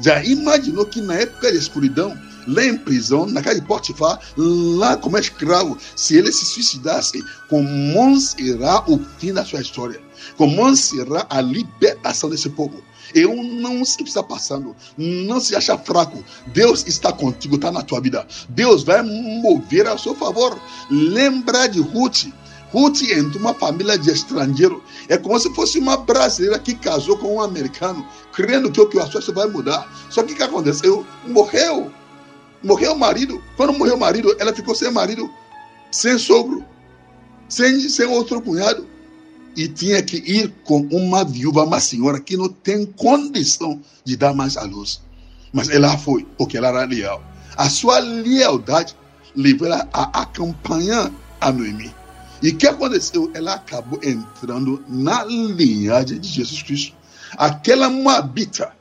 Já 0.00 0.22
imaginou 0.22 0.84
que 0.84 1.00
na 1.00 1.14
época 1.14 1.50
da 1.50 1.58
escuridão, 1.58 2.16
lá 2.46 2.64
em 2.64 2.76
prisão, 2.76 3.26
na 3.26 3.42
casa 3.42 3.60
de 3.60 3.66
Potifar, 3.66 4.20
lá 4.36 4.96
como 4.96 5.16
escravo, 5.16 5.78
se 5.94 6.16
ele 6.16 6.30
se 6.30 6.44
suicidasse, 6.44 7.24
como 7.48 8.20
será 8.20 8.84
o 8.86 8.98
fim 9.18 9.32
da 9.32 9.44
sua 9.44 9.60
história? 9.60 10.00
Como 10.36 10.76
será 10.76 11.26
a 11.30 11.40
libertação 11.40 12.28
desse 12.28 12.50
povo? 12.50 12.82
Eu 13.14 13.34
não 13.36 13.84
sei 13.84 14.02
o 14.02 14.04
que 14.04 14.10
está 14.10 14.22
passando. 14.22 14.76
Não 14.98 15.40
se 15.40 15.54
acha 15.56 15.78
fraco. 15.78 16.22
Deus 16.48 16.84
está 16.86 17.12
contigo, 17.12 17.54
está 17.54 17.70
na 17.70 17.82
tua 17.82 18.00
vida. 18.00 18.26
Deus 18.48 18.82
vai 18.82 19.02
mover 19.02 19.86
a 19.86 19.96
seu 19.96 20.14
favor. 20.14 20.60
Lembra 20.90 21.68
de 21.68 21.80
Ruth. 21.80 22.26
Ruth 22.72 23.02
entrou 23.02 23.42
uma 23.42 23.54
família 23.54 23.98
de 23.98 24.10
estrangeiro. 24.10 24.82
É 25.08 25.16
como 25.16 25.38
se 25.38 25.52
fosse 25.54 25.78
uma 25.78 25.96
brasileira 25.96 26.58
que 26.58 26.74
casou 26.74 27.16
com 27.16 27.36
um 27.36 27.40
americano, 27.40 28.06
crendo 28.32 28.70
que 28.70 28.80
o 28.80 28.88
que 28.88 28.98
a 28.98 29.06
sua 29.06 29.20
vai 29.32 29.46
mudar. 29.46 29.90
Só 30.10 30.22
que 30.22 30.32
o 30.32 30.36
que 30.36 30.42
aconteceu? 30.42 31.06
Morreu. 31.26 31.92
Morreu 32.62 32.92
o 32.92 32.98
marido. 32.98 33.42
Quando 33.56 33.72
morreu 33.72 33.94
o 33.94 34.00
marido, 34.00 34.34
ela 34.38 34.52
ficou 34.52 34.74
sem 34.74 34.90
marido, 34.90 35.30
sem 35.92 36.18
sogro, 36.18 36.64
sem, 37.48 37.88
sem 37.88 38.06
outro 38.06 38.42
cunhado 38.42 38.86
e 39.56 39.66
tinha 39.66 40.02
que 40.02 40.18
ir 40.18 40.52
com 40.64 40.82
uma 40.92 41.24
viúva, 41.24 41.64
uma 41.64 41.80
senhora 41.80 42.20
que 42.20 42.36
não 42.36 42.48
tem 42.48 42.84
condição 42.84 43.80
de 44.04 44.16
dar 44.16 44.34
mais 44.34 44.56
à 44.56 44.62
luz. 44.62 45.00
Mas 45.52 45.70
ela 45.70 45.96
foi, 45.96 46.26
porque 46.36 46.58
ela 46.58 46.68
era 46.68 46.84
leal. 46.84 47.24
A 47.56 47.70
sua 47.70 47.98
lealdade 47.98 48.94
levou 49.34 49.72
a 49.72 50.10
acompanhar 50.12 51.10
a 51.40 51.50
Noemi. 51.50 51.94
E 52.42 52.50
o 52.50 52.56
que 52.56 52.66
aconteceu? 52.66 53.30
Ela 53.34 53.54
acabou 53.54 53.98
entrando 54.02 54.84
na 54.88 55.24
linhagem 55.24 56.18
de 56.18 56.28
Jesus 56.28 56.62
Cristo. 56.62 56.94
Aquela 57.36 57.88
moabita 57.88 58.72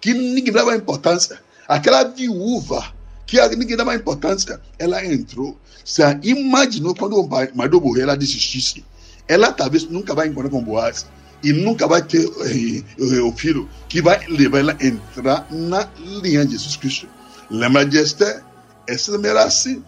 que 0.00 0.12
ninguém 0.12 0.52
dava 0.52 0.76
importância, 0.76 1.40
aquela 1.66 2.04
viúva 2.04 2.92
que 3.26 3.40
ninguém 3.56 3.76
dava 3.76 3.94
importância, 3.94 4.60
ela 4.78 5.04
entrou. 5.04 5.58
Você 5.84 6.02
imaginou 6.22 6.94
quando 6.94 7.18
o 7.18 7.28
marido 7.28 7.80
morreu, 7.80 8.02
ela 8.02 8.16
desistisse? 8.16 8.84
ela 9.28 9.52
talvez 9.52 9.84
nunca 9.84 10.14
vai 10.14 10.28
encontrar 10.28 10.50
com 10.50 10.62
Boaz 10.62 11.06
e 11.42 11.52
nunca 11.52 11.86
vai 11.86 12.02
ter 12.02 12.24
eh, 12.24 13.20
o 13.20 13.32
filho 13.32 13.68
que 13.88 14.00
vai 14.00 14.26
levar 14.28 14.58
ela 14.58 14.76
a 14.78 14.86
entrar 14.86 15.46
na 15.50 15.88
linha 16.22 16.44
de 16.44 16.52
Jesus 16.52 16.76
Cristo. 16.76 17.08
Lembra 17.50 17.84
de 17.84 17.98
Esther? 17.98 18.42
Também 19.06 19.30
era 19.30 19.44
assim, 19.44 19.82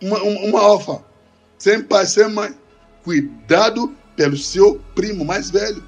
uma, 0.00 0.22
uma 0.22 0.62
órfã, 0.62 1.00
sem 1.58 1.82
pai, 1.82 2.06
sem 2.06 2.28
mãe, 2.30 2.54
cuidado 3.02 3.94
pelo 4.16 4.36
seu 4.36 4.80
primo 4.94 5.24
mais 5.24 5.50
velho. 5.50 5.82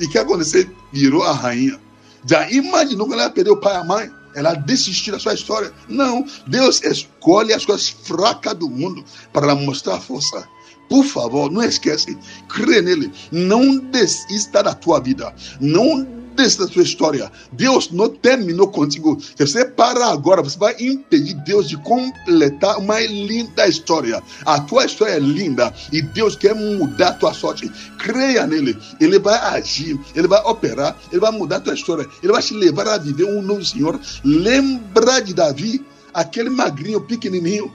E 0.00 0.06
o 0.06 0.10
que 0.10 0.18
aconteceu? 0.18 0.68
Virou 0.92 1.22
a 1.22 1.32
rainha. 1.32 1.78
Já 2.26 2.50
imaginou 2.50 3.06
que 3.06 3.14
ela 3.14 3.30
perdeu 3.30 3.54
o 3.54 3.60
pai 3.60 3.74
e 3.74 3.78
a 3.78 3.84
mãe? 3.84 4.10
Ela 4.34 4.54
desistiu 4.54 5.14
da 5.14 5.18
sua 5.18 5.34
história. 5.34 5.72
Não, 5.88 6.26
Deus 6.46 6.82
escolhe 6.82 7.54
as 7.54 7.64
coisas 7.64 7.88
fracas 7.88 8.54
do 8.54 8.68
mundo 8.68 9.02
para 9.32 9.54
mostrar 9.54 9.98
força. 10.00 10.46
Por 10.88 11.04
favor, 11.04 11.50
não 11.50 11.62
esquece, 11.62 12.16
crê 12.48 12.82
nele. 12.82 13.10
Não 13.32 13.78
desista 13.78 14.62
da 14.62 14.74
tua 14.74 15.00
vida. 15.00 15.34
Não 15.60 16.06
desista 16.36 16.66
da 16.66 16.72
tua 16.72 16.82
história. 16.82 17.32
Deus 17.52 17.90
não 17.90 18.08
terminou 18.08 18.68
contigo. 18.68 19.18
Se 19.20 19.46
você 19.46 19.64
parar 19.64 20.12
agora, 20.12 20.42
você 20.42 20.58
vai 20.58 20.76
impedir 20.78 21.34
Deus 21.44 21.68
de 21.68 21.76
completar 21.78 22.78
uma 22.78 23.00
linda 23.00 23.66
história. 23.66 24.22
A 24.44 24.60
tua 24.60 24.84
história 24.84 25.12
é 25.12 25.18
linda 25.18 25.74
e 25.92 26.02
Deus 26.02 26.36
quer 26.36 26.54
mudar 26.54 27.08
a 27.08 27.14
tua 27.14 27.34
sorte. 27.34 27.70
Creia 27.98 28.46
nele. 28.46 28.76
Ele 29.00 29.18
vai 29.18 29.38
agir, 29.56 29.98
ele 30.14 30.28
vai 30.28 30.40
operar, 30.42 30.96
ele 31.10 31.20
vai 31.20 31.32
mudar 31.32 31.56
a 31.56 31.60
tua 31.60 31.74
história. 31.74 32.06
Ele 32.22 32.32
vai 32.32 32.42
te 32.42 32.54
levar 32.54 32.86
a 32.86 32.98
viver 32.98 33.24
um 33.24 33.42
novo 33.42 33.64
Senhor. 33.64 33.98
Lembra 34.22 35.20
de 35.20 35.34
Davi, 35.34 35.84
aquele 36.12 36.50
magrinho, 36.50 37.00
pequenininho 37.00 37.72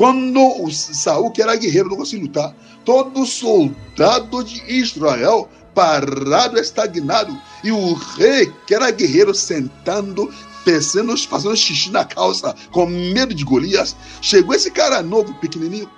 quando 0.00 0.40
o 0.64 0.70
Saul, 0.70 1.30
que 1.30 1.42
era 1.42 1.54
guerreiro, 1.56 1.90
não 1.90 1.96
conseguia 1.98 2.24
lutar, 2.24 2.54
todo 2.86 3.26
soldado 3.26 4.42
de 4.42 4.62
Israel 4.66 5.46
parado, 5.74 6.58
estagnado, 6.58 7.36
e 7.62 7.70
o 7.70 7.94
rei, 7.94 8.52
que 8.66 8.74
era 8.74 8.90
guerreiro, 8.90 9.34
sentando, 9.34 10.32
pensando, 10.64 11.16
fazendo 11.16 11.56
xixi 11.56 11.90
na 11.90 12.04
calça, 12.04 12.54
com 12.70 12.86
medo 12.86 13.34
de 13.34 13.44
Golias, 13.44 13.96
chegou 14.20 14.54
esse 14.54 14.70
cara 14.70 15.02
novo, 15.02 15.34
pequenininho, 15.34 15.88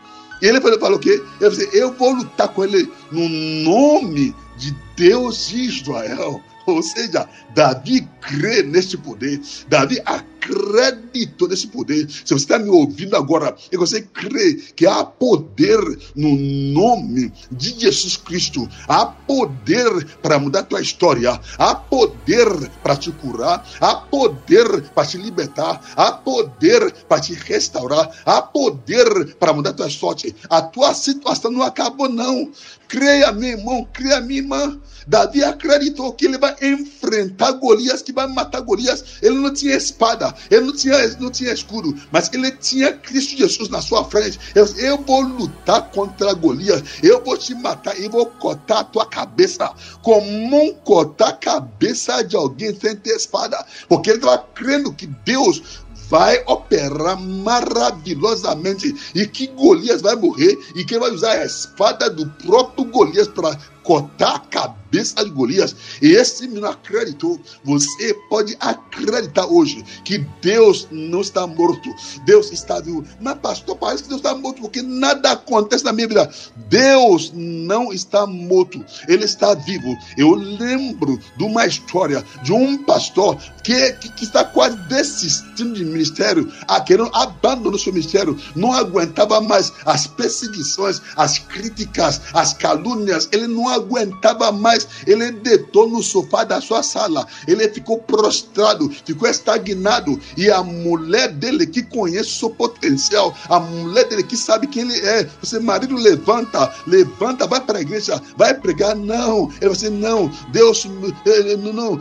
e 0.43 0.47
ele 0.47 0.61
falou, 0.61 0.97
o 0.97 0.99
quê? 0.99 1.11
Ele 1.11 1.23
falou 1.39 1.53
assim, 1.53 1.69
eu 1.73 1.93
vou 1.93 2.15
lutar 2.15 2.49
com 2.49 2.65
ele 2.65 2.93
no 3.13 3.29
nome 3.29 4.35
de 4.57 4.77
Deus 4.97 5.47
de 5.47 5.63
Israel. 5.63 6.43
Ou 6.67 6.83
seja, 6.83 7.29
Davi 7.55 8.09
crê 8.21 8.63
nesse 8.65 8.97
poder. 8.97 9.41
Davi 9.69 10.01
acreditou 10.43 11.49
nesse 11.49 11.69
poder. 11.69 12.09
Se 12.11 12.35
você 12.35 12.35
está 12.35 12.59
me 12.59 12.69
ouvindo 12.69 13.17
agora 13.17 13.55
e 13.71 13.77
você 13.77 14.03
crê 14.03 14.55
que 14.75 14.87
há 14.87 15.05
poder 15.05 15.81
no 16.15 16.37
nome 16.37 17.33
de 17.51 17.79
Jesus 17.79 18.17
Cristo, 18.17 18.69
há 18.89 19.07
poder 19.07 20.05
para 20.21 20.39
mudar 20.39 20.65
tua 20.65 20.81
história, 20.81 21.41
há 21.59 21.75
poder 21.75 22.49
para 22.83 22.97
te 22.97 23.13
curar, 23.13 23.67
há 23.81 23.95
poder 23.95 24.91
para 24.91 25.07
te 25.07 25.17
libertar, 25.17 25.81
há 25.97 26.13
poder 26.13 26.93
para 27.09 27.21
te 27.21 27.35
restaurar, 27.35 28.11
há 28.25 28.43
poder 28.43 29.37
para 29.37 29.53
mudar 29.53 29.73
tua 29.73 29.91
sorte. 29.91 30.35
A 30.49 30.61
tua 30.61 30.95
situação 30.95 31.51
não 31.51 31.63
acabou, 31.63 32.09
não. 32.09 32.51
Creia, 32.89 33.33
meu 33.33 33.59
irmão, 33.59 33.89
creia, 33.93 34.21
minha 34.21 34.41
irmã. 34.41 34.79
Davi 35.07 35.43
acreditou 35.43 36.13
que 36.13 36.27
ele 36.27 36.39
vai 36.39 36.55
enfrentar 36.63 37.53
Golias, 37.53 38.03
que 38.03 38.13
vai 38.13 38.27
matar 38.27 38.61
Golias. 38.61 39.19
Ele 39.23 39.37
não 39.37 39.53
tinha 39.53 39.75
espada, 39.75 40.32
ele 40.51 40.67
não 40.67 40.75
tinha, 40.75 41.09
não 41.19 41.31
tinha 41.31 41.53
escudo, 41.53 41.95
mas 42.11 42.31
ele 42.33 42.51
tinha 42.53 42.93
Cristo 42.93 43.37
Jesus 43.37 43.69
na 43.69 43.81
sua 43.81 44.05
frente. 44.05 44.39
Eu, 44.55 44.67
eu 44.77 44.99
vou 44.99 45.23
lutar 45.23 45.91
contra 45.91 46.33
Golias, 46.35 46.83
eu 47.03 47.23
vou 47.23 47.37
te 47.37 47.55
matar 47.55 47.99
e 47.99 48.09
vou 48.09 48.27
cortar 48.27 48.81
a 48.81 48.85
tua 48.85 49.07
cabeça. 49.07 49.73
Como 50.03 50.75
cortar 50.77 51.29
a 51.29 51.33
cabeça 51.33 52.23
de 52.23 52.37
alguém 52.37 52.75
sem 52.79 52.97
ter 52.97 53.17
espada? 53.17 53.65
Porque 53.89 54.11
ele 54.11 54.19
estava 54.19 54.47
crendo 54.55 54.93
que 54.93 55.07
Deus 55.07 55.83
vai 56.09 56.43
operar 56.47 57.19
maravilhosamente 57.19 58.95
e 59.15 59.27
que 59.27 59.47
Golias 59.47 60.03
vai 60.03 60.15
morrer 60.15 60.59
e 60.75 60.85
que 60.85 60.99
vai 60.99 61.11
usar 61.11 61.33
a 61.33 61.45
espada 61.47 62.11
do 62.11 62.27
próprio 62.45 62.85
Golias 62.85 63.29
para 63.29 63.57
cortar 63.83 64.37
a 64.37 64.41
cabeça 64.41 64.82
cabeça 64.93 65.25
de 65.25 65.31
Golias. 65.31 65.75
E 66.03 66.13
esse 66.13 66.47
menino 66.47 66.67
acreditou. 66.67 67.41
Você 67.65 68.15
pode 68.29 68.55
acreditar 68.61 69.47
hoje 69.47 69.83
que 70.05 70.19
Deus 70.43 70.87
não 70.91 71.23
está 71.23 71.47
morto. 71.47 71.89
Deus 72.27 72.53
está 72.53 72.79
vivo. 72.81 73.05
Mas, 73.21 73.39
pastor, 73.39 73.77
parece 73.77 74.03
que 74.03 74.11
Deus 74.11 74.21
está 74.21 74.35
morto 74.35 74.61
porque 74.61 74.83
nada 74.83 75.33
acontece 75.33 75.85
na 75.85 75.93
minha 75.93 76.07
vida. 76.07 76.31
Deus 76.69 77.33
não 77.35 77.93
está 77.93 78.27
morto. 78.27 78.85
Ele 79.09 79.25
está 79.25 79.55
vivo. 79.55 79.97
Eu 80.19 80.35
lembro 80.35 81.19
de 81.39 81.45
uma 81.45 81.67
história 81.67 82.23
de 82.43 82.53
um 82.53 82.85
pastor 82.85 83.37
que, 83.65 83.93
que, 83.95 84.13
que 84.13 84.25
está 84.25 84.45
quase 84.45 84.77
desistindo 84.89 85.75
de 85.75 85.85
ministério, 85.85 86.53
a 86.69 86.81
querendo 86.81 87.11
abandonar 87.15 87.75
o 87.75 87.79
seu 87.79 87.93
ministério. 87.93 88.39
Não 88.55 88.73
aguentava 88.73 89.41
mais 89.41 89.73
as 89.87 90.07
perseguições, 90.07 91.01
as 91.17 91.39
críticas, 91.39 92.21
as 92.35 92.53
calúnias. 92.53 93.29
Ele 93.33 93.47
não 93.47 93.69
aguentava 93.69 94.53
mais. 94.53 94.82
Ele 95.07 95.33
deitou 95.33 95.89
no 95.89 96.03
sofá 96.03 96.45
da 96.45 96.61
sua 96.61 96.83
sala. 96.83 97.27
Ele 97.47 97.69
ficou 97.69 97.99
prostrado, 97.99 98.91
ficou 99.05 99.29
estagnado. 99.29 100.19
E 100.37 100.51
a 100.51 100.63
mulher 100.63 101.33
dele 101.33 101.67
que 101.67 101.83
conhece 101.83 102.31
o 102.31 102.33
seu 102.33 102.51
potencial, 102.51 103.35
a 103.49 103.59
mulher 103.61 104.09
dele 104.09 104.23
que 104.23 104.37
sabe 104.37 104.67
quem 104.67 104.83
ele 104.83 105.01
é. 105.01 105.29
Você, 105.43 105.59
marido, 105.59 105.95
levanta, 105.95 106.73
levanta, 106.87 107.47
vai 107.47 107.61
para 107.61 107.79
a 107.79 107.83
igreja, 107.83 108.21
vai 108.37 108.55
pregar. 108.55 108.95
Não, 108.97 109.51
ele 109.61 109.69
vai 109.69 109.73
dizer, 109.73 109.91
não, 109.91 110.31
Deus, 110.51 110.85
não, 110.85 112.01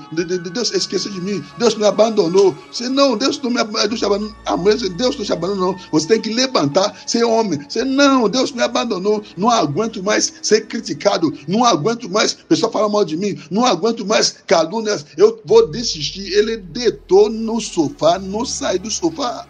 Deus 0.52 0.72
esqueceu 0.74 1.12
de 1.12 1.22
mim, 1.22 1.44
Deus 1.58 1.76
me 1.76 1.86
abandonou. 1.86 2.56
Você, 2.72 2.90
não, 2.90 3.18
Deus 3.18 3.40
não 3.42 3.50
me 3.50 3.60
abandonou. 3.60 4.32
A 4.46 4.58
mulher 4.58 4.78
diz, 4.78 4.90
Deus 4.90 5.18
não 5.18 5.26
te 5.26 5.34
abandonou. 5.34 5.76
Você 5.92 6.08
tem 6.08 6.22
que 6.22 6.34
levantar, 6.34 6.96
ser 7.06 7.24
homem. 7.24 7.60
Você, 7.68 7.84
não, 7.84 8.28
Deus 8.30 8.52
me 8.52 8.62
abandonou. 8.62 9.24
Não 9.38 9.50
aguento 9.50 10.04
mais 10.04 10.34
ser 10.42 10.68
criticado, 10.68 11.34
não 11.48 11.66
aguento 11.66 12.10
mais 12.10 12.34
pessoa 12.34 12.71
falar 12.72 12.90
mal 12.90 13.06
de 13.06 13.18
mim, 13.18 13.40
não 13.50 13.66
aguento 13.66 14.06
mais 14.06 14.32
calúnias, 14.48 15.06
eu 15.18 15.42
vou 15.46 15.68
desistir. 15.68 16.32
Ele 16.34 16.58
deitou 16.58 17.30
no 17.30 17.60
sofá, 17.60 18.18
não 18.18 18.46
sai 18.46 18.80
do 18.80 18.90
sofá. 18.90 19.48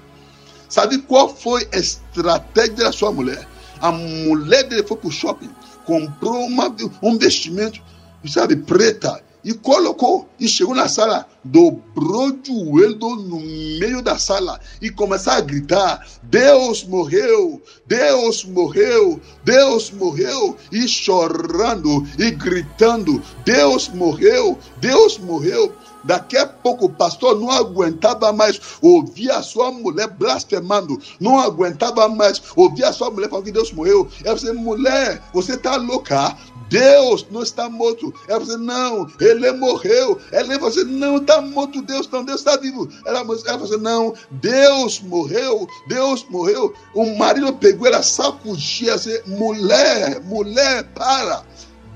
Sabe 0.68 1.00
qual 1.00 1.34
foi 1.36 1.68
a 1.74 1.78
estratégia 1.78 2.76
da 2.76 2.92
sua 2.92 3.12
mulher? 3.12 3.48
A 3.80 3.92
mulher 3.92 4.64
dele 4.68 4.84
foi 4.84 4.98
para 4.98 5.08
o 5.08 5.12
shopping, 5.12 5.50
comprou 5.86 6.46
uma, 6.46 6.74
um 7.02 7.18
vestimento, 7.18 7.82
sabe, 8.28 8.56
preta, 8.56 9.22
e 9.44 9.54
colocou, 9.54 10.30
e 10.40 10.48
chegou 10.48 10.76
na 10.76 10.88
sala, 10.88 11.28
dobrou 11.44 12.30
o 12.30 12.46
joelho 12.46 13.16
no 13.16 13.40
meio 13.40 14.02
da 14.02 14.18
sala 14.18 14.60
e 14.82 14.90
começou 14.90 15.34
a 15.34 15.42
gritar: 15.42 16.06
Deus 16.24 16.84
morreu, 16.84 17.62
Deus 17.88 18.46
morreu, 18.46 19.20
Deus 19.44 19.92
morreu, 19.92 20.58
e 20.72 20.88
chorando 20.88 22.06
e 22.18 22.32
gritando: 22.32 23.22
Deus 23.46 23.90
morreu, 23.90 24.58
Deus 24.80 25.18
morreu. 25.18 25.74
Daqui 26.04 26.36
a 26.36 26.48
pouco 26.48 26.86
o 26.86 26.90
pastor 26.90 27.40
não 27.40 27.52
aguentava 27.52 28.34
mais 28.34 28.60
ouvir 28.82 29.30
a 29.30 29.44
sua 29.44 29.72
mulher 29.72 30.08
blasfemando, 30.08 31.00
não 31.20 31.40
aguentava 31.40 32.08
mais 32.08 32.42
ouvir 32.56 32.86
a 32.86 32.94
sua 32.94 33.12
mulher 33.12 33.30
falando 33.30 33.46
que 33.46 33.52
Deus 33.52 33.72
morreu. 33.72 34.08
Ela 34.24 34.36
disse: 34.36 34.52
mulher, 34.52 35.22
você 35.32 35.54
está 35.54 35.76
louca? 35.76 36.36
Deus 36.72 37.28
não 37.30 37.44
está 37.44 37.70
morto. 37.70 38.14
Ela 38.28 38.40
disse: 38.40 38.58
não, 38.58 39.06
ele 39.20 39.52
morreu. 39.52 40.20
Ela 40.32 40.58
você 40.58 40.84
não 40.86 41.18
está 41.18 41.31
morto, 41.40 41.82
Deus 41.82 42.10
não, 42.10 42.26
Deus 42.26 42.42
está 42.42 42.58
vivo. 42.58 42.90
Ela, 43.06 43.20
ela 43.20 43.58
disse: 43.58 43.78
não, 43.78 44.14
Deus 44.32 45.00
morreu, 45.00 45.68
Deus 45.88 46.26
morreu. 46.30 46.74
O 46.94 47.16
marido 47.18 47.54
pegou 47.54 47.88
ela, 47.88 48.02
sacudia, 48.02 48.96
disse, 48.96 49.24
mulher, 49.28 50.20
mulher, 50.22 50.84
para. 50.96 51.46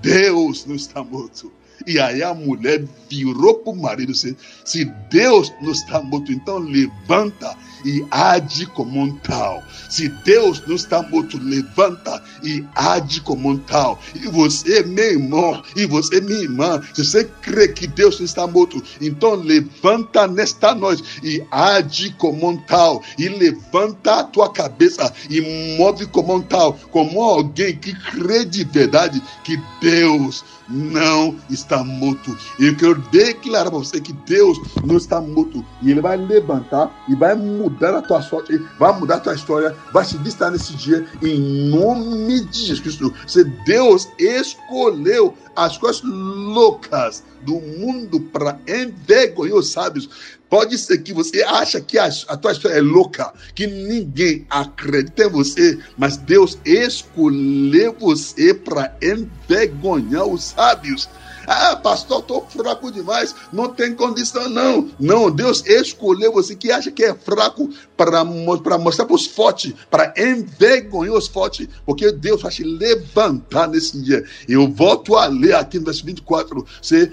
Deus 0.01 0.65
não 0.65 0.75
está 0.75 1.03
morto. 1.03 1.51
E 1.85 1.99
aí 1.99 2.23
a 2.23 2.33
mulher 2.33 2.83
virou 3.09 3.55
para 3.55 3.73
o 3.73 3.75
marido 3.75 4.11
disse: 4.11 4.35
Se 4.63 4.85
Deus 5.09 5.53
não 5.61 5.71
está 5.71 6.01
morto, 6.01 6.31
então 6.31 6.57
levanta 6.57 7.55
e 7.85 8.05
age 8.09 8.65
como 8.67 8.99
um 8.99 9.15
tal. 9.17 9.63
Se 9.89 10.09
Deus 10.09 10.61
não 10.65 10.75
está 10.75 11.03
morto, 11.03 11.37
levanta 11.37 12.21
e 12.43 12.65
age 12.73 13.21
como 13.21 13.49
um 13.49 13.57
tal. 13.57 13.99
E 14.15 14.27
você, 14.27 14.83
meu 14.83 15.11
irmão, 15.11 15.63
e 15.75 15.85
você, 15.85 16.19
minha 16.19 16.41
irmã, 16.41 16.81
se 16.93 17.05
você 17.05 17.25
crê 17.41 17.67
que 17.67 17.85
Deus 17.85 18.17
não 18.17 18.25
está 18.25 18.47
morto, 18.47 18.81
então 18.99 19.35
levanta 19.35 20.27
nesta 20.27 20.73
noite 20.73 21.03
e 21.23 21.43
age 21.51 22.11
como 22.17 22.49
um 22.49 22.57
tal. 22.57 23.03
E 23.17 23.29
levanta 23.29 24.19
a 24.19 24.23
tua 24.23 24.51
cabeça 24.51 25.13
e 25.29 25.77
move 25.77 26.07
como 26.07 26.35
um 26.35 26.41
tal, 26.41 26.73
como 26.91 27.21
alguém 27.21 27.75
que 27.77 27.93
crê 27.93 28.43
de 28.45 28.63
verdade 28.63 29.21
que 29.43 29.59
Deus 29.79 30.43
não 30.67 31.35
está 31.49 31.64
morto. 31.83 32.37
E 32.59 32.67
eu 32.67 32.75
quero 32.75 32.95
declarar 33.11 33.69
para 33.69 33.79
você 33.79 33.99
que 33.99 34.13
Deus 34.13 34.57
não 34.83 34.97
está 34.97 35.19
morto. 35.19 35.65
E 35.81 35.91
Ele 35.91 36.01
vai 36.01 36.17
levantar 36.17 37.05
e 37.07 37.15
vai 37.15 37.35
mudar 37.35 37.95
a 37.97 38.01
tua 38.01 38.21
sorte, 38.21 38.57
vai 38.77 38.97
mudar 38.97 39.15
a 39.15 39.19
tua 39.19 39.35
história, 39.35 39.75
vai 39.91 40.05
te 40.05 40.15
estar 40.27 40.51
nesse 40.51 40.73
dia, 40.75 41.05
em 41.21 41.69
nome 41.69 42.41
de 42.45 42.59
Jesus 42.59 42.79
Cristo. 42.79 43.13
Se 43.27 43.43
Deus 43.43 44.07
escolheu 44.19 45.33
as 45.55 45.77
coisas 45.77 46.01
loucas 46.03 47.23
do 47.41 47.53
mundo 47.53 48.19
para 48.19 48.59
envergonhar 48.67 49.55
os 49.55 49.71
sábios. 49.71 50.09
Pode 50.49 50.77
ser 50.77 50.99
que 50.99 51.13
você 51.13 51.43
acha 51.43 51.81
que 51.81 51.97
a, 51.97 52.09
a 52.27 52.37
tua 52.37 52.51
história 52.51 52.77
é 52.77 52.81
louca, 52.81 53.33
que 53.53 53.65
ninguém 53.65 54.45
acredita 54.49 55.23
em 55.23 55.29
você, 55.29 55.79
mas 55.97 56.17
Deus 56.17 56.57
escolheu 56.65 57.95
você 57.99 58.53
para 58.53 58.95
envergonhar 59.01 60.25
os 60.25 60.43
sábios. 60.43 61.09
Ah, 61.47 61.75
pastor, 61.75 62.19
estou 62.19 62.45
fraco 62.47 62.91
demais, 62.91 63.35
não 63.51 63.69
tem 63.69 63.93
condição, 63.93 64.49
não. 64.49 64.89
Não, 64.99 65.29
Deus 65.29 65.63
escolheu 65.65 66.31
você 66.31 66.55
que 66.55 66.71
acha 66.71 66.91
que 66.91 67.03
é 67.03 67.13
fraco 67.13 67.69
para 67.95 68.23
mostrar 68.23 69.05
para 69.05 69.15
os 69.15 69.25
fortes, 69.25 69.73
para 69.89 70.13
envergonhar 70.17 71.15
os 71.15 71.27
fortes, 71.27 71.67
porque 71.85 72.11
Deus 72.11 72.41
vai 72.41 72.51
te 72.51 72.63
levantar 72.63 73.67
nesse 73.67 74.01
dia. 74.01 74.23
Eu 74.47 74.67
volto 74.67 75.15
a 75.15 75.27
ler 75.27 75.55
aqui 75.55 75.79
no 75.79 75.85
verso 75.85 76.05
24: 76.05 76.65
se 76.81 77.11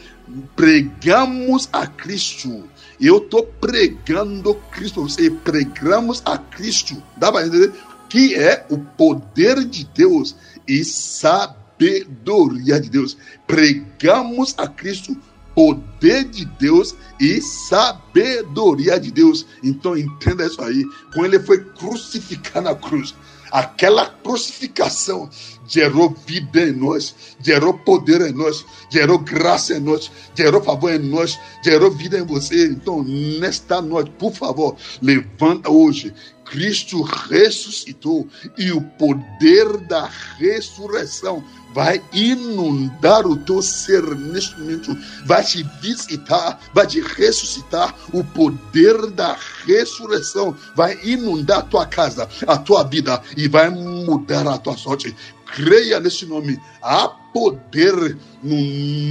pregamos 0.57 1.69
a 1.73 1.87
Cristo. 1.87 2.65
Eu 3.01 3.19
estou 3.19 3.45
pregando 3.45 4.55
Cristo, 4.71 5.03
você 5.03 5.31
pregamos 5.31 6.23
a 6.25 6.39
Cristo. 6.39 7.03
Dá 7.17 7.33
para 7.33 7.47
entender? 7.47 7.73
Que 8.09 8.35
é 8.35 8.65
o 8.71 8.79
poder 8.79 9.65
de 9.65 9.85
Deus 9.85 10.37
e 10.69 10.85
sabe 10.85 11.62
sabedoria 11.83 12.81
de 12.81 12.89
Deus. 12.89 13.17
Pregamos 13.47 14.55
a 14.57 14.69
Cristo, 14.69 15.17
poder 15.55 16.25
de 16.25 16.45
Deus 16.45 16.95
e 17.21 17.41
sabedoria 17.41 18.99
de 18.99 19.11
Deus. 19.11 19.47
Então 19.63 19.97
entenda 19.97 20.47
isso 20.47 20.63
aí. 20.63 20.85
Quando 21.13 21.27
ele 21.27 21.41
foi 21.41 21.65
crucificado 21.65 22.67
na 22.67 22.75
cruz, 22.75 23.15
aquela 23.51 24.07
crucificação 24.07 25.29
gerou 25.67 26.15
vida 26.27 26.63
em 26.63 26.73
nós, 26.73 27.15
gerou 27.41 27.75
poder 27.75 28.21
em 28.23 28.33
nós, 28.33 28.65
gerou 28.91 29.19
graça 29.19 29.75
em 29.75 29.81
nós, 29.81 30.11
gerou 30.35 30.63
favor 30.63 30.93
em 30.93 30.99
nós, 30.99 31.39
gerou 31.65 31.91
vida 31.91 32.19
em 32.19 32.27
você. 32.27 32.67
Então, 32.67 33.03
nesta 33.03 33.83
noite, 33.83 34.11
por 34.19 34.33
favor, 34.33 34.77
levanta 35.01 35.71
hoje 35.71 36.15
Cristo 36.53 37.01
ressuscitou 37.01 38.29
e 38.59 38.71
o 38.73 38.83
poder 38.83 39.79
da 39.89 40.07
ressurreição 40.37 41.43
vai 41.75 42.03
inundar 42.13 43.27
o 43.27 43.39
teu 43.39 43.63
ser 43.63 44.03
neste 44.15 44.61
momento, 44.61 44.95
vai 45.25 45.43
te 45.43 45.63
visitar, 45.81 46.61
vai 46.75 46.87
te 46.87 47.01
ressuscitar. 47.01 47.95
O 48.13 48.23
poder 48.23 49.07
da 49.13 49.35
ressurreição 49.65 50.55
vai 50.77 50.99
inundar 51.03 51.61
a 51.61 51.63
tua 51.63 51.87
casa, 51.87 52.29
a 52.47 52.59
tua 52.59 52.85
vida 52.85 53.23
e 53.35 53.49
vai 53.49 53.71
mudar 53.71 54.47
a 54.47 54.59
tua 54.59 54.77
sorte. 54.77 55.17
Creia 55.53 56.01
nesse 56.01 56.27
nome. 56.27 56.59
Há 56.83 57.09
poder 57.09 58.17
no 58.43 58.57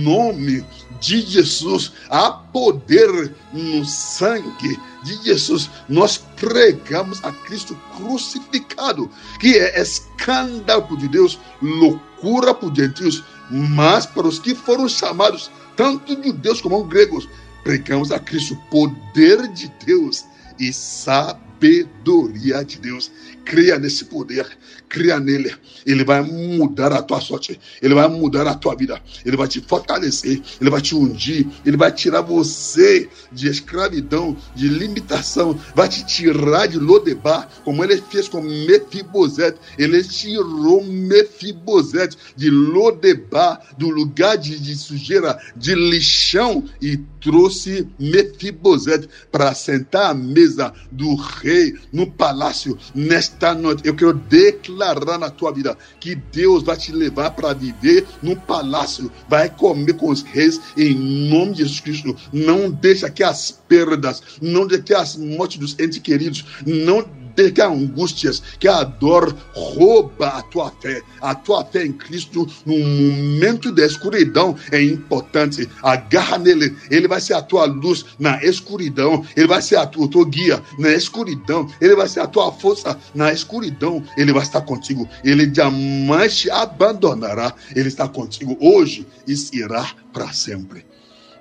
nome 0.03 0.65
de 0.99 1.21
Jesus. 1.21 1.93
Há 2.09 2.31
poder 2.31 3.33
no 3.53 3.85
sangue 3.85 4.79
de 5.03 5.23
Jesus. 5.23 5.69
Nós 5.87 6.17
pregamos 6.17 7.23
a 7.23 7.31
Cristo 7.31 7.77
crucificado, 7.95 9.09
que 9.39 9.57
é 9.57 9.79
escândalo 9.79 10.97
de 10.97 11.07
Deus, 11.07 11.39
loucura 11.61 12.53
para 12.53 12.69
os 12.69 12.75
gentios, 12.75 13.23
mas 13.49 14.05
para 14.05 14.27
os 14.27 14.39
que 14.39 14.55
foram 14.55 14.89
chamados, 14.89 15.51
tanto 15.75 16.21
judeus 16.23 16.59
como 16.59 16.83
gregos, 16.83 17.29
pregamos 17.63 18.11
a 18.11 18.19
Cristo 18.19 18.55
poder 18.69 19.47
de 19.49 19.71
Deus 19.85 20.25
e 20.59 20.73
sabedoria 20.73 21.51
sabedoria 21.61 22.65
de 22.65 22.79
Deus. 22.79 23.11
Creia 23.43 23.79
nesse 23.79 24.05
poder, 24.05 24.47
creia 24.87 25.19
nele. 25.19 25.53
Ele 25.85 26.03
vai 26.03 26.21
mudar 26.21 26.91
a 26.93 27.01
tua 27.01 27.19
sorte, 27.19 27.59
ele 27.81 27.95
vai 27.95 28.07
mudar 28.07 28.47
a 28.47 28.53
tua 28.53 28.75
vida, 28.75 29.01
ele 29.25 29.35
vai 29.35 29.47
te 29.47 29.59
fortalecer, 29.61 30.41
ele 30.59 30.69
vai 30.69 30.81
te 30.81 30.95
ungir, 30.95 31.47
ele 31.65 31.75
vai 31.75 31.91
tirar 31.91 32.21
você 32.21 33.09
de 33.31 33.47
escravidão, 33.47 34.37
de 34.55 34.67
limitação, 34.67 35.59
vai 35.75 35.89
te 35.89 36.05
tirar 36.05 36.67
de 36.67 36.77
Lodebar, 36.77 37.49
como 37.63 37.83
ele 37.83 38.01
fez 38.09 38.27
com 38.27 38.41
Mefibosete. 38.41 39.57
Ele 39.77 40.03
tirou 40.03 40.83
Mefibosete 40.83 42.17
de 42.35 42.49
Lodebar, 42.49 43.61
do 43.77 43.89
lugar 43.89 44.37
de, 44.37 44.59
de 44.59 44.75
sujeira, 44.75 45.39
de 45.55 45.73
lixão 45.73 46.63
e 46.81 46.97
trouxe 47.19 47.87
Mefibosete 47.99 49.09
para 49.31 49.53
sentar 49.53 50.11
à 50.11 50.13
mesa 50.13 50.73
do 50.91 51.15
rei 51.15 51.75
no 51.91 52.09
palácio 52.11 52.77
nesta 52.93 53.30
noite. 53.57 53.85
Eu 53.85 53.95
quero 53.95 54.13
declarar 54.13 55.17
na 55.17 55.29
tua 55.29 55.51
vida 55.51 55.77
que 55.99 56.15
Deus 56.15 56.63
vai 56.63 56.77
te 56.77 56.91
levar 56.91 57.31
para 57.31 57.53
viver 57.53 58.05
no 58.21 58.35
palácio, 58.35 59.11
vai 59.27 59.49
comer 59.49 59.93
com 59.93 60.09
os 60.09 60.21
reis 60.21 60.59
em 60.77 60.93
nome 61.29 61.53
de 61.53 61.63
Jesus 61.63 61.79
Cristo. 61.79 62.15
Não 62.31 62.69
deixa 62.69 63.09
que 63.09 63.23
as 63.23 63.51
perdas, 63.51 64.21
não 64.41 64.67
deixa 64.67 64.83
que 64.83 64.93
as 64.93 65.15
mortes 65.15 65.57
dos 65.57 65.79
entes 65.79 65.99
queridos, 65.99 66.45
não 66.65 67.03
que 67.35 67.61
angústias, 67.61 68.41
que 68.59 68.67
a 68.67 68.83
dor 68.83 69.35
rouba 69.53 70.27
a 70.27 70.41
tua 70.43 70.71
fé. 70.81 71.01
A 71.21 71.35
tua 71.35 71.65
fé 71.65 71.85
em 71.85 71.93
Cristo 71.93 72.47
no 72.65 72.77
momento 72.77 73.71
da 73.71 73.85
escuridão 73.85 74.55
é 74.71 74.81
importante. 74.81 75.67
Agarra 75.81 76.37
nele, 76.37 76.75
ele 76.89 77.07
vai 77.07 77.21
ser 77.21 77.33
a 77.33 77.41
tua 77.41 77.65
luz 77.65 78.05
na 78.19 78.43
escuridão, 78.43 79.25
ele 79.35 79.47
vai 79.47 79.61
ser 79.61 79.77
a 79.77 79.85
tua, 79.85 80.07
tua 80.07 80.25
guia 80.25 80.61
na 80.77 80.91
escuridão, 80.91 81.67
ele 81.79 81.95
vai 81.95 82.07
ser 82.07 82.21
a 82.21 82.27
tua 82.27 82.51
força 82.51 82.97
na 83.13 83.31
escuridão, 83.31 84.03
ele 84.17 84.33
vai 84.33 84.43
estar 84.43 84.61
contigo, 84.61 85.07
ele 85.23 85.51
jamais 85.53 86.37
te 86.37 86.49
abandonará, 86.49 87.53
ele 87.75 87.87
está 87.87 88.07
contigo 88.07 88.57
hoje 88.59 89.05
e 89.27 89.35
será 89.35 89.89
para 90.11 90.31
sempre. 90.33 90.85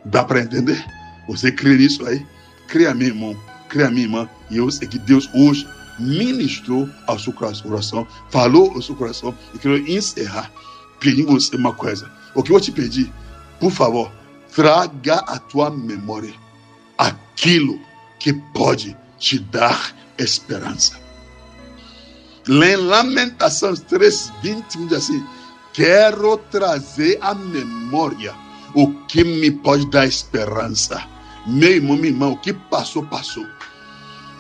Dá 0.05 0.25
para 0.25 0.41
entender? 0.41 0.83
Você 1.29 1.53
crê 1.53 1.77
nisso 1.77 2.07
aí? 2.07 2.25
Crê 2.69 2.87
a 2.87 2.95
mim, 2.95 3.07
irmão. 3.07 3.37
Crê 3.69 3.85
a 3.85 3.91
mim, 3.91 4.03
irmã. 4.03 4.29
E 4.51 4.57
eu 4.57 4.71
sei 4.71 4.89
que 4.89 4.99
Deus 4.99 5.29
hoje 5.35 5.67
ministrou 6.01 6.89
ao 7.07 7.19
seu 7.19 7.33
coração, 7.33 8.07
falou 8.31 8.73
ao 8.73 8.83
seu 8.83 8.97
coração. 8.97 9.35
E 9.55 9.59
quero 9.59 9.77
encerrar 9.89 10.51
pedindo 10.99 11.33
você 11.33 11.55
uma 11.57 11.73
coisa. 11.73 12.11
O 12.35 12.43
que 12.43 12.53
eu 12.53 12.61
te 12.61 12.73
pedi, 12.73 13.13
por 13.59 13.71
favor, 13.71 14.11
traga 14.55 15.17
à 15.27 15.39
tua 15.39 15.71
memória 15.71 16.35
aquilo 16.97 17.81
que 18.19 18.33
pode 18.33 18.97
te 19.19 19.39
dar 19.39 19.95
esperança. 20.19 20.99
Em 22.49 22.77
Lamentações 22.77 23.81
3, 23.81 24.33
21 24.43 24.87
diz 24.87 24.99
assim: 24.99 25.25
Quero 25.73 26.37
trazer 26.51 27.19
à 27.21 27.35
memória 27.35 28.35
o 28.75 28.93
que 29.07 29.25
me 29.25 29.51
pode 29.51 29.87
dar 29.87 30.07
esperança. 30.07 31.07
Meu 31.47 31.71
irmão, 31.71 31.97
minha 31.97 32.09
irmã, 32.09 32.29
o 32.29 32.37
que 32.37 32.53
passou, 32.53 33.05
passou. 33.07 33.47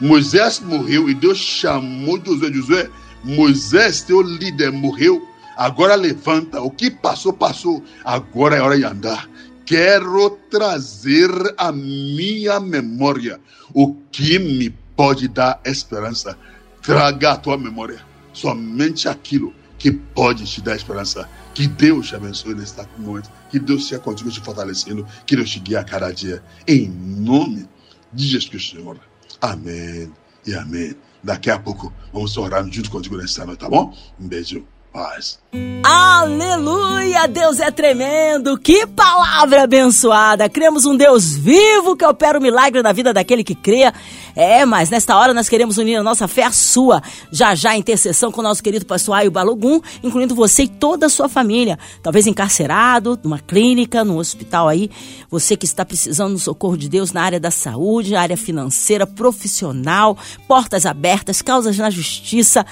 Moisés 0.00 0.60
morreu 0.60 1.10
e 1.10 1.14
Deus 1.14 1.38
chamou 1.38 2.18
Josué. 2.24 2.52
Josué, 2.52 2.90
Moisés, 3.22 4.02
teu 4.02 4.22
líder, 4.22 4.72
morreu. 4.72 5.28
Agora 5.56 5.94
levanta. 5.94 6.60
O 6.62 6.70
que 6.70 6.90
passou, 6.90 7.32
passou. 7.32 7.84
Agora 8.04 8.56
é 8.56 8.62
hora 8.62 8.78
de 8.78 8.84
andar. 8.84 9.28
Quero 9.66 10.30
trazer 10.50 11.30
à 11.58 11.70
minha 11.70 12.58
memória 12.58 13.38
o 13.74 13.94
que 14.10 14.38
me 14.38 14.70
pode 14.96 15.28
dar 15.28 15.60
esperança. 15.64 16.36
Traga 16.82 17.32
a 17.32 17.36
tua 17.36 17.58
memória 17.58 18.00
somente 18.32 19.06
aquilo 19.06 19.52
que 19.78 19.90
pode 19.92 20.46
te 20.46 20.62
dar 20.62 20.76
esperança. 20.76 21.28
Que 21.54 21.66
Deus 21.66 22.08
te 22.08 22.16
abençoe 22.16 22.54
neste 22.54 22.80
momento. 22.96 23.30
Que 23.50 23.58
Deus 23.58 23.86
seja 23.86 24.00
contigo 24.00 24.30
te 24.30 24.40
fortalecendo. 24.40 25.06
Que 25.26 25.36
Deus 25.36 25.50
te 25.50 25.60
guie 25.60 25.76
a 25.76 25.84
cada 25.84 26.10
dia. 26.10 26.42
Em 26.66 26.88
nome 26.88 27.68
de 28.12 28.26
Jesus 28.26 28.48
Cristo, 28.48 28.76
Senhor. 28.76 29.09
Amém 29.40 30.12
e 30.46 30.54
amém. 30.54 30.94
Daqui 31.22 31.50
a 31.50 31.58
pouco 31.58 31.92
vamos 32.12 32.36
orar 32.36 32.66
junto 32.70 32.90
contigo 32.90 33.16
nessa 33.16 33.44
noite, 33.44 33.60
tá 33.60 33.68
bom? 33.68 33.94
Um 34.18 34.26
beijo. 34.26 34.66
Paz. 34.92 35.38
Aleluia! 35.84 37.28
Deus 37.28 37.60
é 37.60 37.70
tremendo! 37.70 38.58
Que 38.58 38.86
palavra 38.88 39.62
abençoada! 39.62 40.48
Cremos 40.48 40.84
um 40.84 40.96
Deus 40.96 41.36
vivo 41.36 41.96
que 41.96 42.04
opera 42.04 42.38
o 42.38 42.42
milagre 42.42 42.82
na 42.82 42.92
vida 42.92 43.12
daquele 43.12 43.44
que 43.44 43.54
crê. 43.54 43.92
É, 44.34 44.64
mas 44.64 44.90
nesta 44.90 45.16
hora 45.16 45.32
nós 45.32 45.48
queremos 45.48 45.78
unir 45.78 45.96
a 45.96 46.02
nossa 46.02 46.26
fé 46.26 46.44
à 46.44 46.52
sua. 46.52 47.00
Já 47.30 47.54
já 47.54 47.76
intercessão 47.76 48.32
com 48.32 48.40
o 48.40 48.44
nosso 48.44 48.62
querido 48.62 48.84
pastor 48.84 49.14
Aio 49.14 49.30
Balogum, 49.30 49.80
incluindo 50.02 50.34
você 50.34 50.64
e 50.64 50.68
toda 50.68 51.06
a 51.06 51.08
sua 51.08 51.28
família. 51.28 51.78
Talvez 52.02 52.26
encarcerado, 52.26 53.18
numa 53.22 53.38
clínica, 53.38 54.04
num 54.04 54.18
hospital 54.18 54.66
aí. 54.68 54.90
Você 55.30 55.56
que 55.56 55.66
está 55.66 55.84
precisando 55.84 56.32
do 56.32 56.38
socorro 56.38 56.76
de 56.76 56.88
Deus 56.88 57.12
na 57.12 57.22
área 57.22 57.38
da 57.38 57.50
saúde, 57.50 58.16
área 58.16 58.36
financeira, 58.36 59.06
profissional, 59.06 60.18
portas 60.48 60.84
abertas, 60.84 61.42
causas 61.42 61.78
na 61.78 61.90
justiça. 61.90 62.66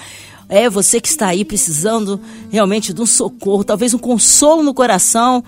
É 0.49 0.67
você 0.67 0.99
que 0.99 1.07
está 1.07 1.27
aí 1.27 1.45
precisando 1.45 2.19
realmente 2.49 2.91
de 2.91 3.01
um 3.01 3.05
socorro, 3.05 3.63
talvez 3.63 3.93
um 3.93 3.99
consolo 3.99 4.63
no 4.63 4.73
coração 4.73 5.43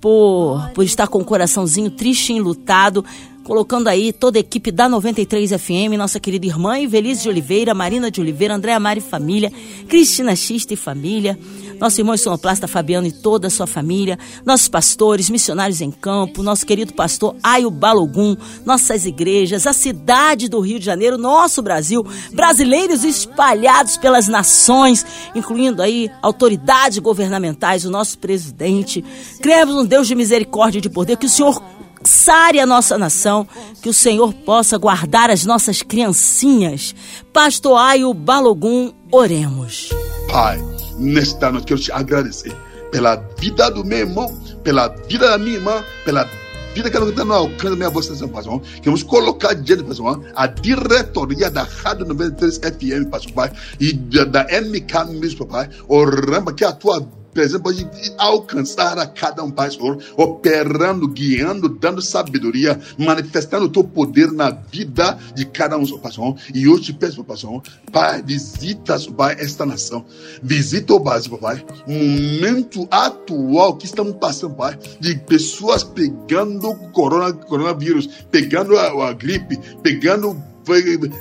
por, 0.00 0.70
por 0.74 0.84
estar 0.84 1.08
com 1.08 1.20
o 1.20 1.24
coraçãozinho 1.24 1.90
triste 1.90 2.30
e 2.30 2.36
enlutado 2.36 3.02
colocando 3.44 3.88
aí 3.88 4.12
toda 4.12 4.38
a 4.38 4.40
equipe 4.40 4.72
da 4.72 4.88
93 4.88 5.52
FM, 5.52 5.96
nossa 5.98 6.18
querida 6.18 6.46
irmã 6.46 6.78
Ivelise 6.78 7.22
de 7.22 7.28
Oliveira, 7.28 7.74
Marina 7.74 8.10
de 8.10 8.20
Oliveira, 8.20 8.54
Andréa 8.54 8.80
Mari 8.80 9.00
Família, 9.00 9.52
Cristina 9.86 10.34
Xista 10.34 10.72
e 10.72 10.76
Família, 10.76 11.38
nosso 11.78 12.00
irmão 12.00 12.16
sonoplasta 12.16 12.66
Fabiano 12.66 13.06
e 13.06 13.12
toda 13.12 13.48
a 13.48 13.50
sua 13.50 13.66
família, 13.66 14.18
nossos 14.44 14.68
pastores, 14.68 15.28
missionários 15.28 15.80
em 15.80 15.90
campo, 15.90 16.42
nosso 16.42 16.64
querido 16.64 16.94
pastor 16.94 17.36
Aio 17.42 17.70
Balogum, 17.70 18.36
nossas 18.64 19.04
igrejas, 19.04 19.66
a 19.66 19.72
cidade 19.72 20.48
do 20.48 20.60
Rio 20.60 20.78
de 20.78 20.86
Janeiro, 20.86 21.18
nosso 21.18 21.60
Brasil, 21.60 22.04
brasileiros 22.32 23.04
espalhados 23.04 23.98
pelas 23.98 24.26
nações, 24.26 25.04
incluindo 25.34 25.82
aí 25.82 26.10
autoridades 26.22 26.98
governamentais, 26.98 27.84
o 27.84 27.90
nosso 27.90 28.18
presidente. 28.18 29.04
Cremos 29.42 29.74
um 29.74 29.84
Deus 29.84 30.08
de 30.08 30.14
misericórdia 30.14 30.78
e 30.78 30.82
de 30.82 30.88
poder, 30.88 31.18
que 31.18 31.26
o 31.26 31.30
Senhor 31.30 31.62
sare 32.04 32.60
a 32.60 32.66
nossa 32.66 32.98
nação, 32.98 33.46
que 33.82 33.88
o 33.88 33.94
Senhor 33.94 34.32
possa 34.32 34.78
guardar 34.78 35.30
as 35.30 35.44
nossas 35.44 35.82
criancinhas. 35.82 36.94
Pastor 37.32 37.78
Aio 37.78 38.12
Balogum, 38.12 38.92
oremos. 39.10 39.90
Pai, 40.30 40.62
nesta 40.98 41.50
noite 41.50 41.66
quero 41.66 41.80
te 41.80 41.92
agradecer 41.92 42.54
pela 42.90 43.16
vida 43.38 43.70
do 43.70 43.84
meu 43.84 43.98
irmão, 43.98 44.32
pela 44.62 44.88
vida 45.08 45.28
da 45.28 45.38
minha 45.38 45.56
irmã, 45.56 45.82
pela 46.04 46.28
vida 46.74 46.90
que 46.90 46.96
ela 46.96 47.08
está 47.08 47.24
no 47.24 47.32
alcance 47.32 47.70
da 47.70 47.76
minha 47.76 47.90
voz, 47.90 48.08
Pastor 48.08 48.60
Queremos 48.76 49.02
colocar 49.02 49.54
diante, 49.54 49.84
Pastor 49.84 50.20
a 50.34 50.46
diretoria 50.46 51.50
da 51.50 51.62
Rádio 51.62 52.06
93 52.06 52.58
FM, 52.58 53.10
Pastor 53.10 53.32
Pai, 53.32 53.52
e 53.80 53.92
da, 53.92 54.44
MK 54.44 55.12
Music, 55.12 55.44
Pai. 55.46 55.68
Oramos 55.88 56.52
que 56.54 56.64
a 56.64 56.72
tua 56.72 57.00
presença 57.34 57.60
pode 57.60 57.86
alcançar 58.16 58.98
a 58.98 59.06
cada 59.06 59.42
um, 59.42 59.50
Pai, 59.50 59.70
Senhor, 59.70 59.98
operando, 60.16 61.08
guiando, 61.08 61.68
dando 61.68 62.00
sabedoria, 62.00 62.80
manifestando 62.96 63.66
o 63.66 63.68
teu 63.68 63.84
poder 63.84 64.30
na 64.32 64.50
vida 64.50 65.18
de 65.34 65.44
cada 65.44 65.76
um, 65.76 65.84
Pai, 65.98 66.12
Senhor. 66.12 66.36
E 66.54 66.64
eu 66.64 66.80
te 66.80 66.92
peço, 66.92 67.24
Pai, 67.24 67.36
Senhor, 67.36 67.62
Pai, 67.92 68.22
visita, 68.22 68.96
Pai, 69.16 69.36
esta 69.38 69.66
nação. 69.66 70.06
Visita 70.42 70.94
o 70.94 71.00
Brasil, 71.00 71.36
Pai. 71.36 71.64
momento 71.86 72.86
atual 72.90 73.76
que 73.76 73.86
estamos 73.86 74.14
passando, 74.16 74.54
Pai, 74.54 74.78
de 75.00 75.16
pessoas 75.16 75.82
pegando 75.82 76.74
corona, 76.92 77.32
coronavírus, 77.32 78.08
pegando 78.30 78.78
a, 78.78 79.08
a 79.08 79.12
gripe, 79.12 79.58
pegando 79.82 80.40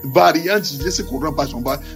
variantes 0.05 0.77
desse 0.77 1.03
coronavírus 1.03 1.33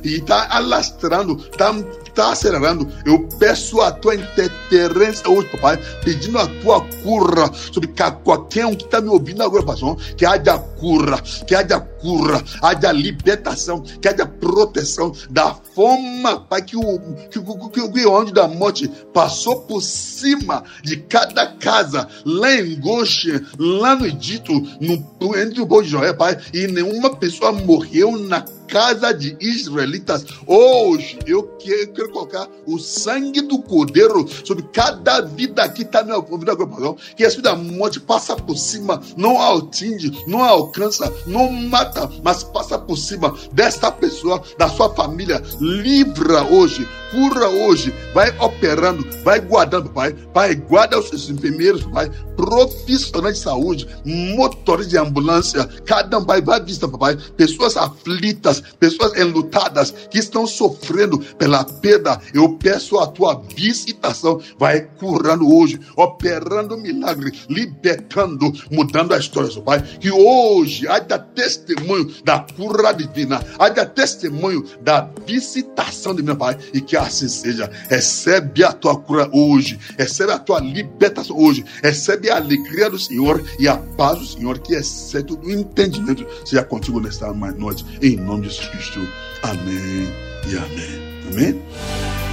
e 0.03 0.15
está 0.15 0.47
alastrando, 0.49 1.37
está 1.37 1.73
tá 2.13 2.31
acelerando. 2.31 2.87
Eu 3.05 3.27
peço 3.39 3.79
a 3.81 3.91
tua 3.91 4.15
interferência 4.15 5.29
hoje, 5.29 5.47
papai, 5.49 5.77
pedindo 6.03 6.37
a 6.39 6.47
tua 6.47 6.81
cura 7.03 7.51
sobre 7.53 7.93
qualquer 8.23 8.65
um 8.65 8.75
que 8.75 8.85
está 8.85 8.99
me 8.99 9.09
ouvindo 9.09 9.43
agora, 9.43 9.63
pastor, 9.63 9.97
que 10.15 10.25
haja 10.25 10.57
cura, 10.57 11.21
que 11.45 11.55
haja 11.55 11.79
cura, 11.79 12.43
haja 12.61 12.91
libertação, 12.91 13.81
que 13.81 14.07
haja 14.07 14.25
proteção 14.25 15.13
da 15.29 15.53
forma, 15.53 16.39
Pai, 16.41 16.61
que 16.63 16.75
o, 16.75 16.99
que, 17.29 17.39
que, 17.39 17.89
que 17.89 18.05
o 18.05 18.17
anjo 18.17 18.33
da 18.33 18.47
morte 18.47 18.87
passou 19.13 19.61
por 19.61 19.81
cima 19.81 20.63
de 20.83 20.97
cada 20.97 21.47
casa, 21.53 22.07
lá 22.25 22.51
em 22.55 22.79
Goshen, 22.79 23.41
lá 23.59 23.95
no 23.95 24.05
Egito, 24.05 24.53
no, 24.81 25.37
entre 25.37 25.61
o 25.61 25.65
boi 25.65 25.83
de 25.83 25.89
Joé, 25.89 26.13
Pai, 26.13 26.37
e 26.53 26.67
nenhuma 26.67 27.15
pessoa 27.15 27.36
morreu 27.51 28.17
na 28.17 28.45
casa 28.67 29.13
de 29.13 29.35
israelitas. 29.39 30.25
Hoje 30.45 31.17
eu 31.25 31.43
quero, 31.57 31.93
quero 31.93 32.11
colocar 32.11 32.47
o 32.65 32.77
sangue 32.77 33.41
do 33.41 33.59
cordeiro 33.59 34.27
sobre 34.43 34.63
cada 34.71 35.21
vida 35.21 35.67
que 35.69 35.81
está 35.83 36.03
na 36.03 36.19
vida 36.19 36.51
agora, 36.51 36.95
que 37.15 37.25
a 37.25 37.29
vida 37.29 37.41
da 37.41 37.55
morte 37.55 37.99
passa 37.99 38.35
por 38.35 38.57
cima, 38.57 39.01
não 39.15 39.41
atinge, 39.41 40.11
não 40.27 40.43
alcança, 40.43 41.11
não 41.25 41.51
mata, 41.51 42.09
mas 42.23 42.43
passa 42.43 42.77
por 42.77 42.97
cima 42.97 43.33
desta 43.53 43.91
pessoa, 43.91 44.41
da 44.57 44.67
sua 44.69 44.93
família. 44.93 45.41
Livra 45.59 46.43
hoje, 46.43 46.87
cura 47.11 47.47
hoje, 47.49 47.93
vai 48.13 48.29
operando, 48.39 49.07
vai 49.23 49.39
guardando, 49.39 49.89
pai. 49.89 50.13
Pai, 50.33 50.55
guarda 50.55 50.99
os 50.99 51.09
seus 51.09 51.29
enfermeiros, 51.29 51.83
pai, 51.83 52.11
profissionais 52.35 53.37
de 53.37 53.43
saúde, 53.43 53.87
motores 54.05 54.87
de 54.87 54.97
ambulância, 54.97 55.65
cada 55.85 56.19
um 56.19 56.25
vai, 56.25 56.41
vai 56.41 56.61
vista, 56.61 56.87
papai, 56.87 57.17
pessoas 57.35 57.77
aflitas, 57.77 58.56
pessoas 58.79 59.17
enlutadas 59.17 59.91
que 60.09 60.19
estão 60.19 60.45
sofrendo 60.45 61.19
pela 61.19 61.63
perda. 61.63 62.19
Eu 62.33 62.53
peço 62.57 62.97
a 62.99 63.07
tua 63.07 63.41
visitação, 63.55 64.41
vai 64.57 64.81
curando 64.81 65.47
hoje, 65.47 65.79
operando 65.95 66.77
milagre, 66.77 67.31
libertando, 67.49 68.51
mudando 68.71 69.13
a 69.13 69.17
história, 69.17 69.51
seu 69.51 69.61
pai. 69.61 69.81
Que 69.99 70.11
hoje 70.11 70.87
haja 70.87 71.19
testemunho 71.19 72.13
da 72.23 72.39
cura 72.39 72.91
divina, 72.91 73.43
haja 73.59 73.85
testemunho 73.85 74.63
da 74.81 75.09
visitação 75.25 76.15
de 76.15 76.23
meu 76.23 76.35
pai, 76.35 76.57
e 76.73 76.81
que 76.81 76.95
assim 76.95 77.27
seja. 77.27 77.69
Recebe 77.89 78.63
a 78.63 78.71
tua 78.71 78.97
cura 78.99 79.29
hoje, 79.33 79.79
recebe 79.97 80.31
a 80.31 80.39
tua 80.39 80.59
libertação 80.59 81.37
hoje, 81.37 81.63
recebe 81.81 82.29
a 82.29 82.37
alegria 82.37 82.89
do 82.89 82.99
Senhor 82.99 83.43
e 83.59 83.67
a 83.67 83.77
paz 83.77 84.19
do 84.19 84.25
Senhor, 84.25 84.59
que 84.59 84.73
excede 84.73 85.33
o 85.33 85.51
entendimento, 85.51 86.25
seja 86.45 86.63
contigo 86.63 86.99
nesta 86.99 87.31
noite, 87.33 87.85
em 88.01 88.15
nome 88.15 88.46
de 88.46 88.46
Jesus 88.47 88.69
Cristo. 88.69 89.07
Amém 89.43 90.13
e 90.47 90.57
amém. 90.57 91.07
Amém? 91.29 91.61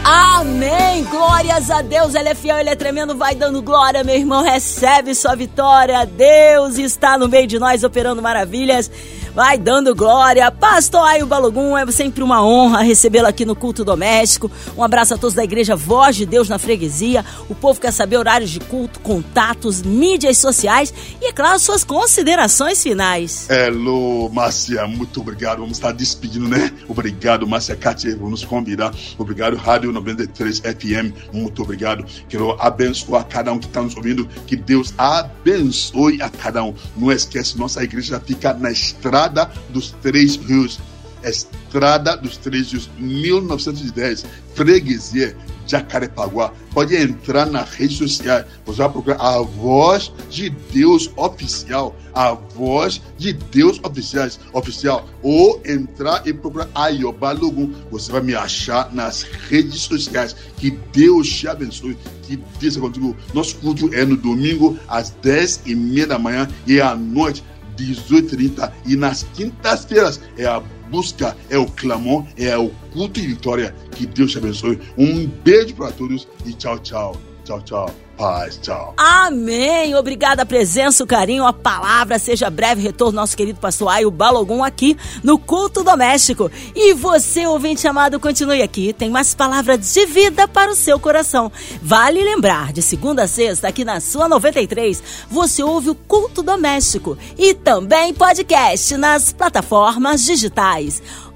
Amém! 0.04 1.04
Glórias 1.04 1.70
a 1.70 1.82
Deus, 1.82 2.14
Ele 2.14 2.28
é 2.28 2.34
fiel, 2.34 2.58
Ele 2.58 2.70
é 2.70 2.76
tremendo, 2.76 3.16
vai 3.16 3.34
dando 3.34 3.60
glória, 3.62 4.04
meu 4.04 4.14
irmão, 4.14 4.42
recebe 4.42 5.14
sua 5.14 5.34
vitória. 5.34 6.04
Deus 6.04 6.78
está 6.78 7.18
no 7.18 7.28
meio 7.28 7.46
de 7.46 7.58
nós 7.58 7.82
operando 7.82 8.22
maravilhas. 8.22 8.90
Vai 9.34 9.58
dando 9.58 9.96
glória. 9.96 10.48
Pastor 10.48 11.26
Balogum, 11.26 11.76
é 11.76 11.84
sempre 11.90 12.22
uma 12.22 12.46
honra 12.46 12.82
recebê-lo 12.82 13.26
aqui 13.26 13.44
no 13.44 13.56
culto 13.56 13.84
doméstico. 13.84 14.48
Um 14.76 14.82
abraço 14.82 15.14
a 15.14 15.18
todos 15.18 15.34
da 15.34 15.42
igreja 15.42 15.74
Voz 15.74 16.14
de 16.14 16.24
Deus 16.24 16.48
na 16.48 16.56
freguesia. 16.56 17.24
O 17.48 17.54
povo 17.54 17.80
quer 17.80 17.92
saber 17.92 18.16
horários 18.16 18.50
de 18.50 18.60
culto, 18.60 19.00
contatos, 19.00 19.82
mídias 19.82 20.38
sociais 20.38 20.94
e, 21.20 21.26
é 21.26 21.32
claro, 21.32 21.58
suas 21.58 21.82
considerações 21.82 22.80
finais. 22.80 23.48
Hello, 23.50 24.30
Márcia, 24.32 24.86
muito 24.86 25.20
obrigado. 25.20 25.58
Vamos 25.58 25.78
estar 25.78 25.90
despedindo, 25.90 26.48
né? 26.48 26.70
Obrigado, 26.88 27.44
Márcia 27.44 27.74
Cátia, 27.74 28.16
vamos 28.16 28.44
convidar. 28.44 28.94
Obrigado, 29.18 29.56
Rádio 29.56 29.90
93 29.90 30.60
FM, 30.60 31.32
muito 31.32 31.60
obrigado. 31.60 32.04
Quero 32.28 32.52
abençoar 32.60 33.26
cada 33.26 33.52
um 33.52 33.58
que 33.58 33.66
está 33.66 33.82
nos 33.82 33.96
ouvindo. 33.96 34.28
Que 34.46 34.54
Deus 34.54 34.94
abençoe 34.96 36.22
a 36.22 36.30
cada 36.30 36.62
um. 36.62 36.72
Não 36.96 37.10
esquece, 37.10 37.58
nossa 37.58 37.82
igreja 37.82 38.22
fica 38.24 38.54
na 38.54 38.70
estrada 38.70 39.23
Estrada 39.24 39.50
dos 39.70 39.90
Três 40.02 40.36
Rios. 40.36 40.78
Estrada 41.22 42.16
dos 42.16 42.36
Três 42.36 42.70
Rios, 42.72 42.90
1910, 42.98 44.26
Freguesia, 44.54 45.34
Jacarepaguá. 45.66 46.52
Pode 46.74 46.94
entrar 46.94 47.46
nas 47.46 47.70
redes 47.70 47.96
sociais. 47.96 48.44
Você 48.66 48.78
vai 48.82 48.90
procurar 48.90 49.16
a 49.16 49.40
voz 49.40 50.12
de 50.28 50.50
Deus 50.50 51.10
oficial. 51.16 51.96
A 52.12 52.34
voz 52.34 53.00
de 53.16 53.32
Deus 53.32 53.80
oficiais, 53.82 54.38
oficial. 54.52 55.08
Ou 55.22 55.62
entrar 55.64 56.26
e 56.26 56.34
procurar 56.34 56.68
Ayobalogun. 56.74 57.72
Você 57.90 58.12
vai 58.12 58.20
me 58.20 58.34
achar 58.34 58.92
nas 58.92 59.22
redes 59.22 59.80
sociais. 59.80 60.36
Que 60.58 60.70
Deus 60.92 61.26
te 61.26 61.48
abençoe. 61.48 61.96
Que 62.24 62.36
Deus 62.36 62.74
seja 62.74 62.80
contigo. 62.80 63.16
Nosso 63.32 63.56
culto 63.56 63.92
é 63.94 64.04
no 64.04 64.18
domingo, 64.18 64.78
às 64.86 65.08
10 65.10 65.62
e 65.64 65.74
meia 65.74 66.06
da 66.06 66.18
manhã 66.18 66.46
e 66.66 66.78
à 66.78 66.94
noite 66.94 67.42
18h30 67.76 68.72
e 68.86 68.96
nas 68.96 69.24
quintas-feiras 69.34 70.20
é 70.36 70.46
a 70.46 70.60
busca, 70.90 71.36
é 71.50 71.58
o 71.58 71.66
clamor, 71.66 72.24
é 72.36 72.56
o 72.56 72.70
culto 72.92 73.20
e 73.20 73.26
vitória. 73.26 73.74
Que 73.92 74.06
Deus 74.06 74.32
te 74.32 74.38
abençoe. 74.38 74.78
Um 74.96 75.26
beijo 75.26 75.74
para 75.74 75.92
todos 75.92 76.28
e 76.44 76.52
tchau, 76.52 76.78
tchau. 76.78 77.33
Tchau, 77.44 77.60
tchau. 77.60 77.90
Paz, 78.16 78.58
tchau. 78.62 78.94
Amém. 78.96 79.94
Obrigada 79.96 80.42
a 80.42 80.46
presença, 80.46 81.02
o 81.02 81.06
carinho, 81.06 81.44
a 81.44 81.52
palavra. 81.52 82.18
Seja 82.18 82.48
breve 82.48 82.80
retorno, 82.80 83.16
nosso 83.16 83.36
querido 83.36 83.58
pastor 83.58 83.88
Aio 83.88 84.10
Balogum 84.10 84.62
aqui 84.62 84.96
no 85.22 85.36
Culto 85.36 85.82
Doméstico. 85.82 86.50
E 86.76 86.94
você, 86.94 87.44
ouvinte 87.44 87.88
amado, 87.88 88.20
continue 88.20 88.62
aqui. 88.62 88.92
Tem 88.92 89.10
mais 89.10 89.34
palavras 89.34 89.92
de 89.92 90.06
vida 90.06 90.46
para 90.46 90.70
o 90.70 90.76
seu 90.76 90.98
coração. 90.98 91.50
Vale 91.82 92.22
lembrar, 92.22 92.72
de 92.72 92.82
segunda 92.82 93.24
a 93.24 93.28
sexta, 93.28 93.66
aqui 93.68 93.84
na 93.84 94.00
sua 94.00 94.28
93, 94.28 95.02
você 95.28 95.64
ouve 95.64 95.90
o 95.90 95.94
Culto 95.94 96.40
Doméstico 96.40 97.18
e 97.36 97.52
também 97.52 98.14
podcast 98.14 98.96
nas 98.96 99.32
plataformas 99.32 100.22
digitais. 100.22 101.02